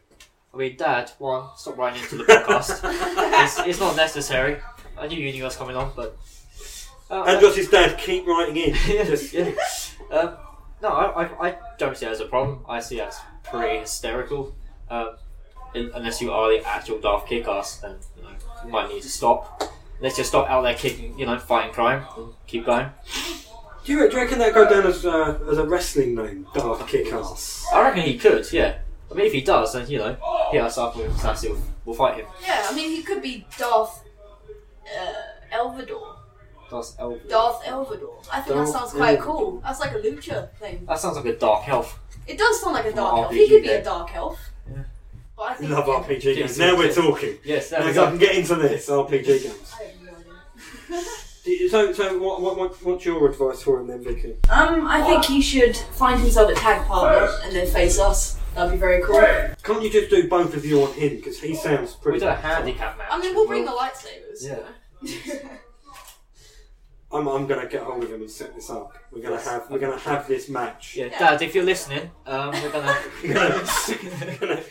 [0.53, 2.81] I mean, Dad, one, stop writing into the podcast.
[2.83, 4.57] it's, it's not necessary.
[4.97, 6.17] I knew you knew I was coming on, but.
[7.09, 8.73] Uh, And does his dad keep writing in?
[9.05, 9.51] Just yeah.
[10.11, 10.35] Um,
[10.81, 12.65] no, I, I, I don't see it as a problem.
[12.67, 14.53] I see it as pretty hysterical.
[14.89, 15.15] Um,
[15.73, 18.29] in, unless you are the actual Darth Kickass, then you, know,
[18.65, 19.63] you might need to stop.
[20.01, 22.89] Let's just stop out there kicking, you know, fighting crime and keep going.
[23.85, 26.81] Do you, do you reckon that go down as, uh, as a wrestling name, Darth
[26.87, 27.63] Kickass?
[27.73, 28.79] I reckon he could, yeah.
[29.11, 30.15] I mean, if he does, then you know,
[30.51, 32.25] hit us up and Sassy will we'll fight him.
[32.45, 34.03] Yeah, I mean, he could be Darth
[34.85, 35.13] uh,
[35.55, 36.15] Elvador.
[36.69, 37.29] Darth Elvis.
[37.29, 38.25] Darth Elvador.
[38.31, 39.23] I think Darth that sounds quite Elvador.
[39.23, 39.59] cool.
[39.61, 40.85] That's like a lucha thing.
[40.87, 41.99] That sounds like a dark elf.
[42.27, 43.31] It does sound like a dark an elf.
[43.33, 43.83] He could be a game.
[43.83, 44.39] dark elf.
[44.69, 44.83] Yeah.
[45.35, 46.37] But I think Love RPG games.
[46.37, 47.37] Yes, Now we're talking.
[47.43, 48.07] Yes, there Now we I go.
[48.07, 49.73] can get into this RPG games.
[49.79, 50.11] I have no
[50.93, 51.01] idea.
[51.71, 54.35] So, so what, what, what, what's your advice for him then, Vicky?
[54.51, 58.37] Um, I think he should find himself a tag partner and then face us.
[58.55, 59.21] That'd be very cool.
[59.63, 61.15] Can't you just do both of you on him?
[61.15, 62.19] Because he sounds pretty.
[62.19, 62.19] We pretty.
[62.19, 63.07] do a handicap match.
[63.09, 64.43] I mean, we'll bring the lightsabers.
[65.03, 65.39] Yeah.
[67.13, 68.93] I'm, I'm gonna get hold of him and set this up.
[69.11, 70.95] We're gonna have we're gonna have this match.
[70.95, 72.97] Yeah, Dad, if you're listening, um, we're gonna.
[73.23, 74.61] We're gonna, we're gonna,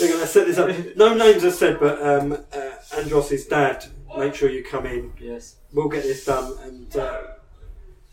[0.00, 0.70] we're gonna set this up.
[0.96, 3.84] No names are said, but um, uh, Andros's dad.
[4.16, 5.12] Make sure you come in.
[5.20, 5.56] yes.
[5.72, 7.22] We'll get this done, and uh,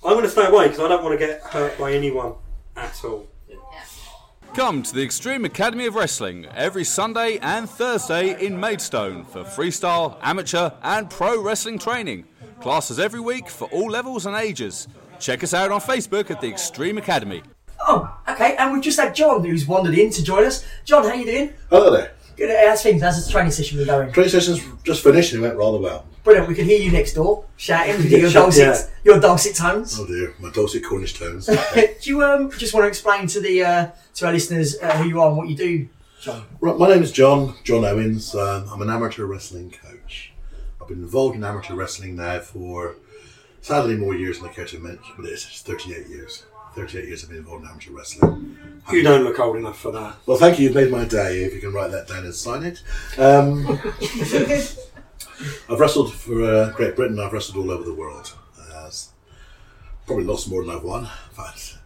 [0.04, 2.34] I'm gonna stay away because I don't want to get hurt by anyone
[2.76, 3.28] at all.
[4.58, 10.17] Come to the Extreme Academy of Wrestling every Sunday and Thursday in Maidstone for freestyle,
[10.24, 12.26] amateur, and pro wrestling training.
[12.60, 14.88] Classes every week for all levels and ages.
[15.20, 17.43] Check us out on Facebook at the Extreme Academy.
[17.88, 18.56] Oh, okay.
[18.56, 20.65] And we've just had John who's wandered in to join us.
[20.86, 21.54] John, how you doing?
[21.70, 22.13] Hello there.
[22.36, 22.50] Good.
[22.67, 23.04] How's things?
[23.04, 24.12] How's the training session been going?
[24.12, 26.08] Training session's just finished and it went rather well.
[26.28, 26.50] Brilliant.
[26.50, 29.12] We can hear you next door shouting with your Shout- dulcet, yeah.
[29.13, 29.98] your dulcet tones.
[29.98, 31.46] Oh dear, my dulcet Cornish tones.
[31.74, 35.08] do you um just want to explain to the uh, to our listeners uh, who
[35.08, 35.88] you are and what you do,
[36.20, 36.44] John?
[36.60, 38.36] right, my name is John, John Owens.
[38.36, 40.34] Um, I'm an amateur wrestling coach.
[40.82, 42.98] I've been involved in amateur wrestling now for
[43.62, 46.46] sadly more years than I care to mention, but it's 38 years.
[46.76, 48.58] 38 years I've been involved in amateur wrestling.
[48.92, 50.18] You don't look old enough for that.
[50.26, 50.66] Well, thank you.
[50.66, 51.44] You've made my day.
[51.46, 52.84] If you can write that down and sign it.
[53.18, 53.66] Um,
[55.70, 57.20] I've wrestled for uh, Great Britain.
[57.20, 58.34] I've wrestled all over the world.
[58.60, 58.90] Uh,
[60.06, 61.78] probably lost more than I've won, but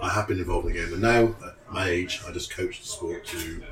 [0.00, 0.92] I have been involved in the game.
[0.92, 3.62] And now, at my age, I just coach the sport to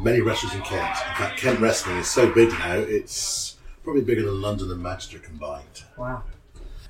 [0.00, 0.96] many wrestlers in Kent.
[1.08, 5.18] In fact, Kent wrestling is so big now; it's probably bigger than London and Manchester
[5.18, 5.84] combined.
[5.98, 6.22] Wow.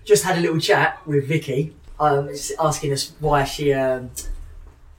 [0.05, 2.29] Just had a little chat with Vicky, um,
[2.61, 4.11] asking us why she um,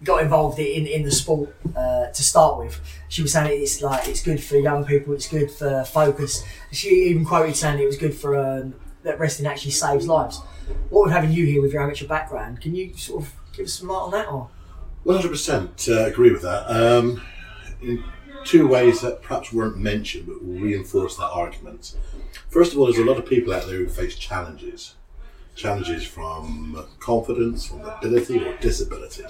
[0.06, 2.80] got involved in in the sport uh, to start with.
[3.10, 6.44] She was saying it's like it's good for young people, it's good for focus.
[6.72, 10.40] She even quoted saying it was good for um, that wrestling actually saves lives.
[10.90, 13.74] What with having you here with your amateur background, can you sort of give us
[13.74, 14.28] some light on that?
[14.28, 14.50] Or
[15.04, 16.64] One hundred percent uh, agree with that.
[16.70, 17.22] Um,
[17.82, 18.04] in
[18.46, 21.96] two ways that perhaps weren't mentioned but will reinforce that argument.
[22.50, 24.96] First of all, there's a lot of people out there who face challenges.
[25.56, 29.24] Challenges from confidence, from ability, or disability.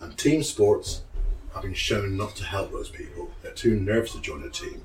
[0.00, 1.02] And team sports
[1.54, 3.30] have been shown not to help those people.
[3.42, 4.82] They're too nervous to join a team.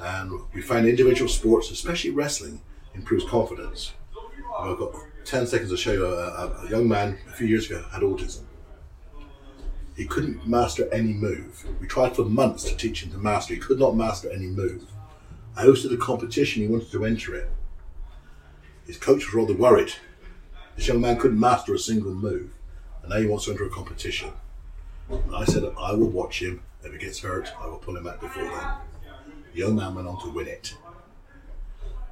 [0.00, 2.60] And we find individual sports, especially wrestling,
[2.94, 3.92] improves confidence.
[4.58, 7.66] I've got 10 seconds to show you a, a, a young man a few years
[7.66, 8.44] ago had autism.
[9.96, 11.64] He couldn't master any move.
[11.80, 13.54] We tried for months to teach him to master.
[13.54, 14.84] He could not master any move.
[15.56, 17.48] I hosted a competition, he wanted to enter it.
[18.86, 19.94] His coach was rather worried.
[20.76, 22.52] This young man couldn't master a single move,
[23.06, 24.32] and now he wants to enter a competition.
[25.08, 26.62] And I said, I will watch him.
[26.82, 28.68] If he gets hurt, I will pull him out before then.
[29.52, 30.76] The young man went on to win it.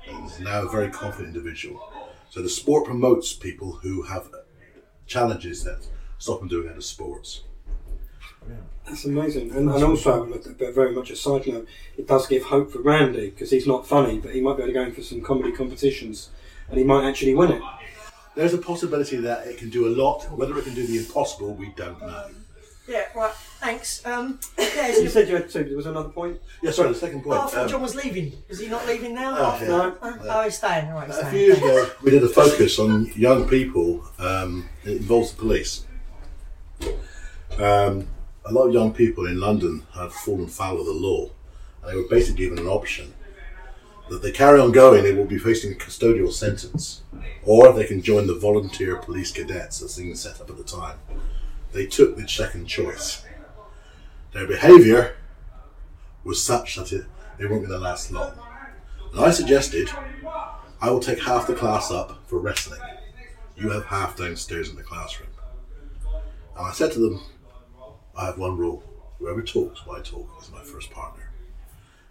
[0.08, 1.92] And he's now a very confident individual.
[2.30, 4.30] So the sport promotes people who have
[5.08, 5.84] challenges that
[6.18, 7.42] stop them doing other sports.
[8.86, 9.50] That's amazing.
[9.50, 11.66] And, and also, but very much a side note,
[11.98, 14.72] it does give hope for Randy because he's not funny, but he might be able
[14.72, 16.30] to go in for some comedy competitions
[16.68, 17.62] and he might actually win it.
[18.34, 20.24] There's a possibility that it can do a lot.
[20.36, 22.30] Whether it can do the impossible, we don't know.
[22.86, 23.32] Yeah, right.
[23.60, 24.04] Thanks.
[24.04, 25.64] Um, yeah, You said you had two.
[25.64, 26.38] There was another point.
[26.60, 27.38] Yeah, sorry, the second point.
[27.38, 28.32] Oh, I thought um, John was leaving.
[28.48, 29.34] Is he not leaving now?
[29.38, 29.68] Oh, yeah.
[29.68, 29.96] No.
[30.02, 30.88] Oh, oh, he's staying.
[30.88, 34.04] All right, he's A few years ago, we did a focus on young people.
[34.18, 35.86] Um, it involves the police.
[37.58, 38.08] Um,
[38.44, 41.30] a lot of young people in London had fallen foul of the law,
[41.82, 43.14] and they were basically given an option
[44.10, 47.02] that they carry on going, they will be facing a custodial sentence,
[47.42, 50.98] or they can join the volunteer police cadets, as things set up at the time.
[51.72, 53.24] They took the second choice.
[54.32, 55.16] Their behaviour
[56.22, 57.04] was such that it,
[57.38, 58.32] they weren't going to last long.
[59.12, 59.88] And I suggested
[60.80, 62.80] I will take half the class up for wrestling.
[63.56, 65.30] You have half downstairs in the classroom.
[66.56, 67.22] And I said to them,
[68.16, 68.82] I have one rule.
[69.18, 71.30] Whoever talks I talk is my first partner.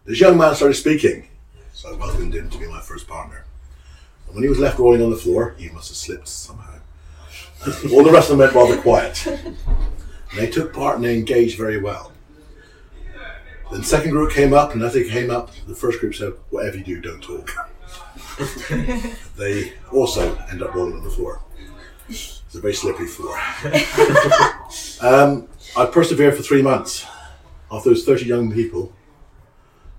[0.06, 1.28] This young man started speaking,
[1.74, 3.46] so I welcomed him to be my first partner.
[4.28, 6.80] And when he was left rolling on the floor, he must have slipped somehow.
[7.92, 9.26] All the rest of them went rather quiet.
[9.26, 9.58] And
[10.36, 12.12] they took part and they engaged very well.
[13.72, 16.34] Then the second group came up, and as they came up, the first group said,
[16.52, 17.50] Whatever you do, don't talk.
[19.36, 21.42] they also end up rolling on the floor.
[22.08, 23.36] It's a very slippery floor.
[25.02, 27.06] um, I persevered for three months.
[27.72, 28.94] Of those 30 young people,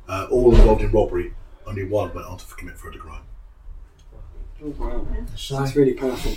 [0.07, 1.35] uh, all involved in robbery,
[1.67, 3.23] only one went on to commit further crime.
[4.63, 5.07] Oh, wow.
[5.37, 6.33] So- That's really powerful.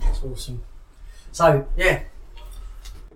[0.00, 0.62] That's awesome.
[1.32, 2.02] So, yeah.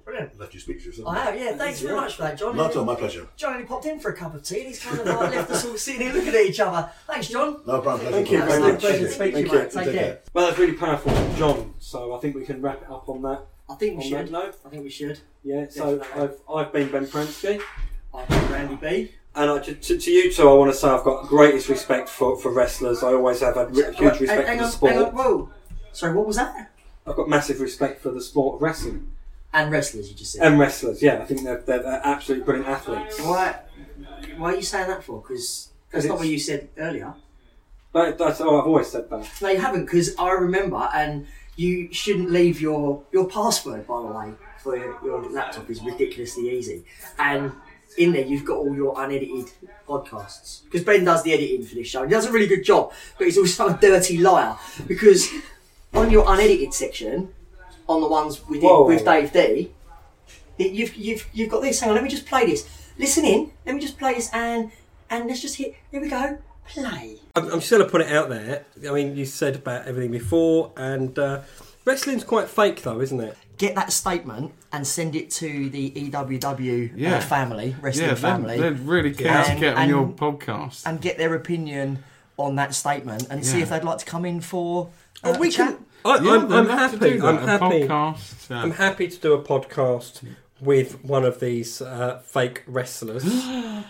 [0.04, 0.38] Brilliant.
[0.38, 1.08] Let you speak to yourself.
[1.08, 1.56] I have, yeah.
[1.56, 2.56] Thanks very much for that, John.
[2.56, 3.28] Not at all, my pleasure.
[3.36, 5.50] John only popped in for a cup of tea and he's kind of like left
[5.50, 6.90] us all sitting here looking at each other.
[7.06, 7.60] Thanks, John.
[7.66, 8.12] No problem.
[8.12, 8.80] Thank you very Absolute much.
[8.80, 9.58] pleasure to speak to you, Thank you.
[9.76, 9.84] mate.
[9.84, 10.20] Take care.
[10.34, 11.74] Well, that's really powerful, John.
[11.78, 13.42] So I think we can wrap it up on that.
[13.70, 14.32] I think we on should.
[14.32, 14.50] No.
[14.66, 15.20] I think we should.
[15.44, 15.66] Yeah.
[15.70, 17.62] So I've, I've been Ben Pransky.
[18.12, 19.12] I've been Randy B.
[19.34, 22.36] And I, to, to, you two, I want to say I've got greatest respect for,
[22.36, 23.02] for wrestlers.
[23.02, 24.92] I always have had huge respect hang for the on, sport.
[24.92, 25.50] hang on, whoa.
[25.92, 26.70] Sorry, what was that?
[27.06, 29.10] I've got massive respect for the sport of wrestling
[29.52, 30.46] And wrestlers, you just said.
[30.46, 31.02] and wrestlers.
[31.02, 33.20] Yeah, I think they're, they're, they're absolutely brilliant athletes.
[33.20, 33.58] Why?
[34.36, 35.20] Why are you saying that for?
[35.20, 37.14] Because that's not what you said earlier.
[37.94, 39.28] That, that's oh, I've always said that.
[39.40, 39.84] No, you haven't.
[39.84, 44.98] Because I remember, and you shouldn't leave your your password, by the way, for your,
[45.04, 46.84] your laptop is ridiculously easy.
[47.18, 47.52] And
[47.96, 49.52] in there, you've got all your unedited
[49.88, 50.64] podcasts.
[50.64, 52.04] Because Ben does the editing for this show.
[52.04, 54.56] He does a really good job, but he's also a dirty liar.
[54.86, 55.28] Because
[55.94, 57.32] on your unedited section,
[57.88, 58.86] on the ones we did Whoa.
[58.86, 59.72] with Dave D,
[60.58, 61.80] you've you've you've got this.
[61.80, 62.68] Hang on, let me just play this.
[62.98, 63.52] Listen in.
[63.66, 64.70] Let me just play this, and
[65.10, 65.74] and let's just hit.
[65.90, 66.38] Here we go.
[66.66, 67.18] Play.
[67.34, 68.64] I'm, I'm just going to put it out there.
[68.88, 71.40] I mean, you said about everything before, and uh,
[71.84, 73.36] wrestling's quite fake, though, isn't it?
[73.58, 77.16] Get that statement and send it to the EWW Yeah.
[77.16, 78.58] uh, family, wrestling Yeah, family.
[78.60, 80.82] they'd really care to And- get on your podcast.
[80.86, 82.02] And get their opinion
[82.38, 84.88] on that statement and see if they'd like to come in for
[85.22, 85.68] uh, we a chat.
[85.76, 85.84] can.
[86.04, 87.10] I, Yeah, I'm, they'd I'm love to happy.
[87.10, 87.64] do that, I'm a happy.
[87.86, 88.62] podcast, yeah.
[88.62, 90.24] I'm happy to do a podcast
[90.60, 93.24] with one of these uh, fake wrestlers.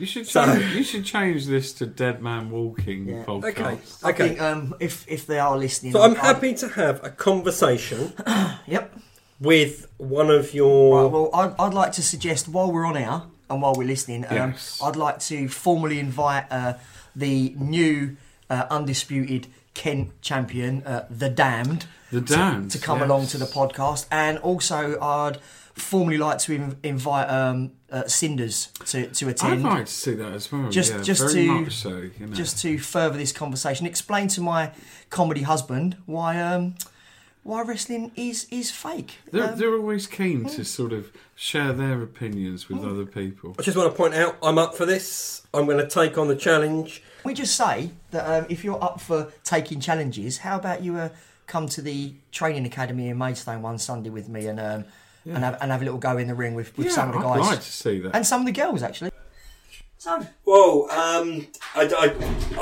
[0.00, 3.24] You should So- change, you should change this to Dead Man Walking Yeah.
[3.24, 3.44] podcast.
[3.48, 3.78] Okay.
[4.04, 4.28] I Okay.
[4.28, 8.12] think um, if if they are listening, So I'm I'd- happy to have a conversation
[8.68, 8.96] Yep.
[9.40, 11.02] With one of your.
[11.04, 14.24] Right, well, I'd, I'd like to suggest while we're on air and while we're listening,
[14.26, 14.80] um, Yes.
[14.82, 16.74] I'd like to formally invite uh,
[17.14, 18.16] the new
[18.50, 23.06] uh, undisputed Kent champion, uh, the Damned, The to- Damned, to, come yes.
[23.08, 25.38] along to the podcast, and also I'd
[25.74, 29.64] formally like to in, invite um, uh, Cinders to, to attend.
[29.66, 30.68] I'd like to see that as well.
[30.68, 31.90] Just, yeah, just to so.
[31.90, 32.34] You know.
[32.34, 34.72] just to further this conversation, explain to my
[35.10, 36.74] comedy husband why um,
[37.48, 39.12] why wrestling is is fake.
[39.32, 43.56] They're, Um, they're always keen to sort of share their opinions with other people.
[43.58, 45.42] I just want to point out I'm up for this.
[45.54, 47.02] I'm going to take on the challenge.
[47.24, 51.08] we just say that um, if you're up for taking challenges, how about you uh,
[51.46, 54.84] come to the training academy in Maidstone one Sunday with me and um,
[55.24, 57.14] and, have, and have a little go in the ring with, with Yeah, some of
[57.14, 57.36] the guys.
[57.36, 58.14] I'd guys like to see that.
[58.16, 59.10] and some of the girls actually.
[59.98, 62.06] So, Whoa, um, I, I,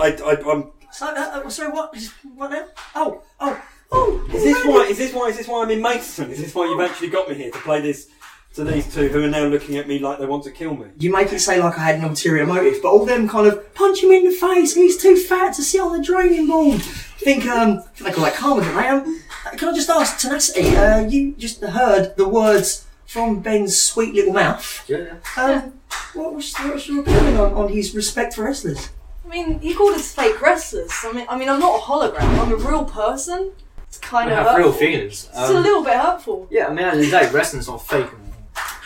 [0.04, 0.70] I, I, I'm.
[0.90, 1.94] so, uh, uh, sorry, what?
[2.34, 2.66] What now?
[2.94, 3.60] Oh, oh,
[3.92, 4.28] oh!
[4.32, 4.86] Is this why?
[4.88, 5.28] Is this why?
[5.28, 6.30] Is this why I'm in Maidstone?
[6.30, 8.08] Is this why you've actually got me here to play this
[8.54, 10.86] to these two who are now looking at me like they want to kill me?
[10.98, 13.74] You make it say like I had an ulterior motive, but all them kind of
[13.74, 14.74] punch him in the face.
[14.74, 16.80] He's too fat to sit on the draining board.
[16.82, 18.88] Think um, I think they call that karma, don't they?
[18.88, 19.22] Um,
[19.56, 20.76] can I just ask tenacity?
[20.76, 24.88] Uh, you just heard the words from Ben's sweet little mouth.
[24.88, 25.16] Yeah.
[25.36, 25.74] Um,
[26.14, 28.90] what was what's your opinion on, on his respect for wrestlers?
[29.24, 30.92] I mean, he called us fake wrestlers.
[31.02, 32.38] I mean, I mean, I'm not a hologram.
[32.38, 33.52] I'm a real person.
[33.96, 34.72] It's kind of have real hurtful.
[34.72, 35.28] feelings.
[35.30, 36.46] It's a Um, little bit hurtful.
[36.50, 38.06] Yeah, I mean, at the end of the day, wrestling's not fake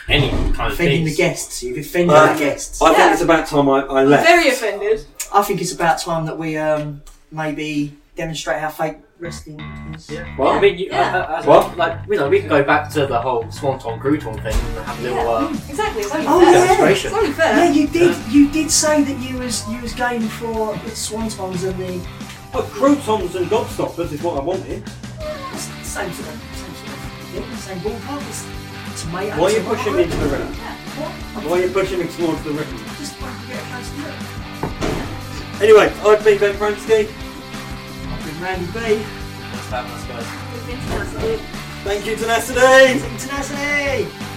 [0.09, 1.17] any kind of Offending the things.
[1.17, 1.63] guests.
[1.63, 2.81] You've offended Uh, the guests.
[2.83, 3.13] I think Yeah.
[3.13, 4.27] it's about time I, I I'm left.
[4.27, 5.05] very offended.
[5.33, 7.03] I think it's about time that we um,
[7.33, 9.61] maybe demonstrate how fake wrestling
[9.95, 10.09] is.
[10.11, 10.25] Yeah.
[10.39, 11.17] Well, I mean, you, Yeah.
[11.29, 11.77] uh, as What?
[11.77, 14.99] like you know, we can go back to the whole Swanton Crouton thing and have
[14.99, 15.29] a little.
[15.29, 16.03] Uh, Exactly.
[16.03, 16.53] It's only Oh, fair.
[16.53, 16.61] yeah.
[16.61, 17.11] Demonstration.
[17.11, 17.57] It's only fair.
[17.57, 18.17] Yeah, you did.
[18.31, 22.01] You did say that you was you was game for the Swantons and the
[22.53, 24.83] Oh, croutons and gobstoppers is what I wanted.
[25.87, 28.29] same sort of same sort of yeah, same ballpark.
[28.29, 29.37] It's tomato.
[29.37, 29.77] Why are you tomato.
[29.77, 30.47] pushing me to the ring?
[30.99, 31.45] What?
[31.45, 32.69] Why are you pushing me towards the ring?
[32.99, 35.63] Just want to get a close look.
[35.63, 37.07] Anyway, I've been Ben Pransky.
[37.07, 38.79] I've been Randy B.
[38.81, 40.27] let's have us guys.
[40.57, 41.61] It's international.
[41.85, 43.01] Thank you, Tenacity.
[43.19, 44.30] Tenacity.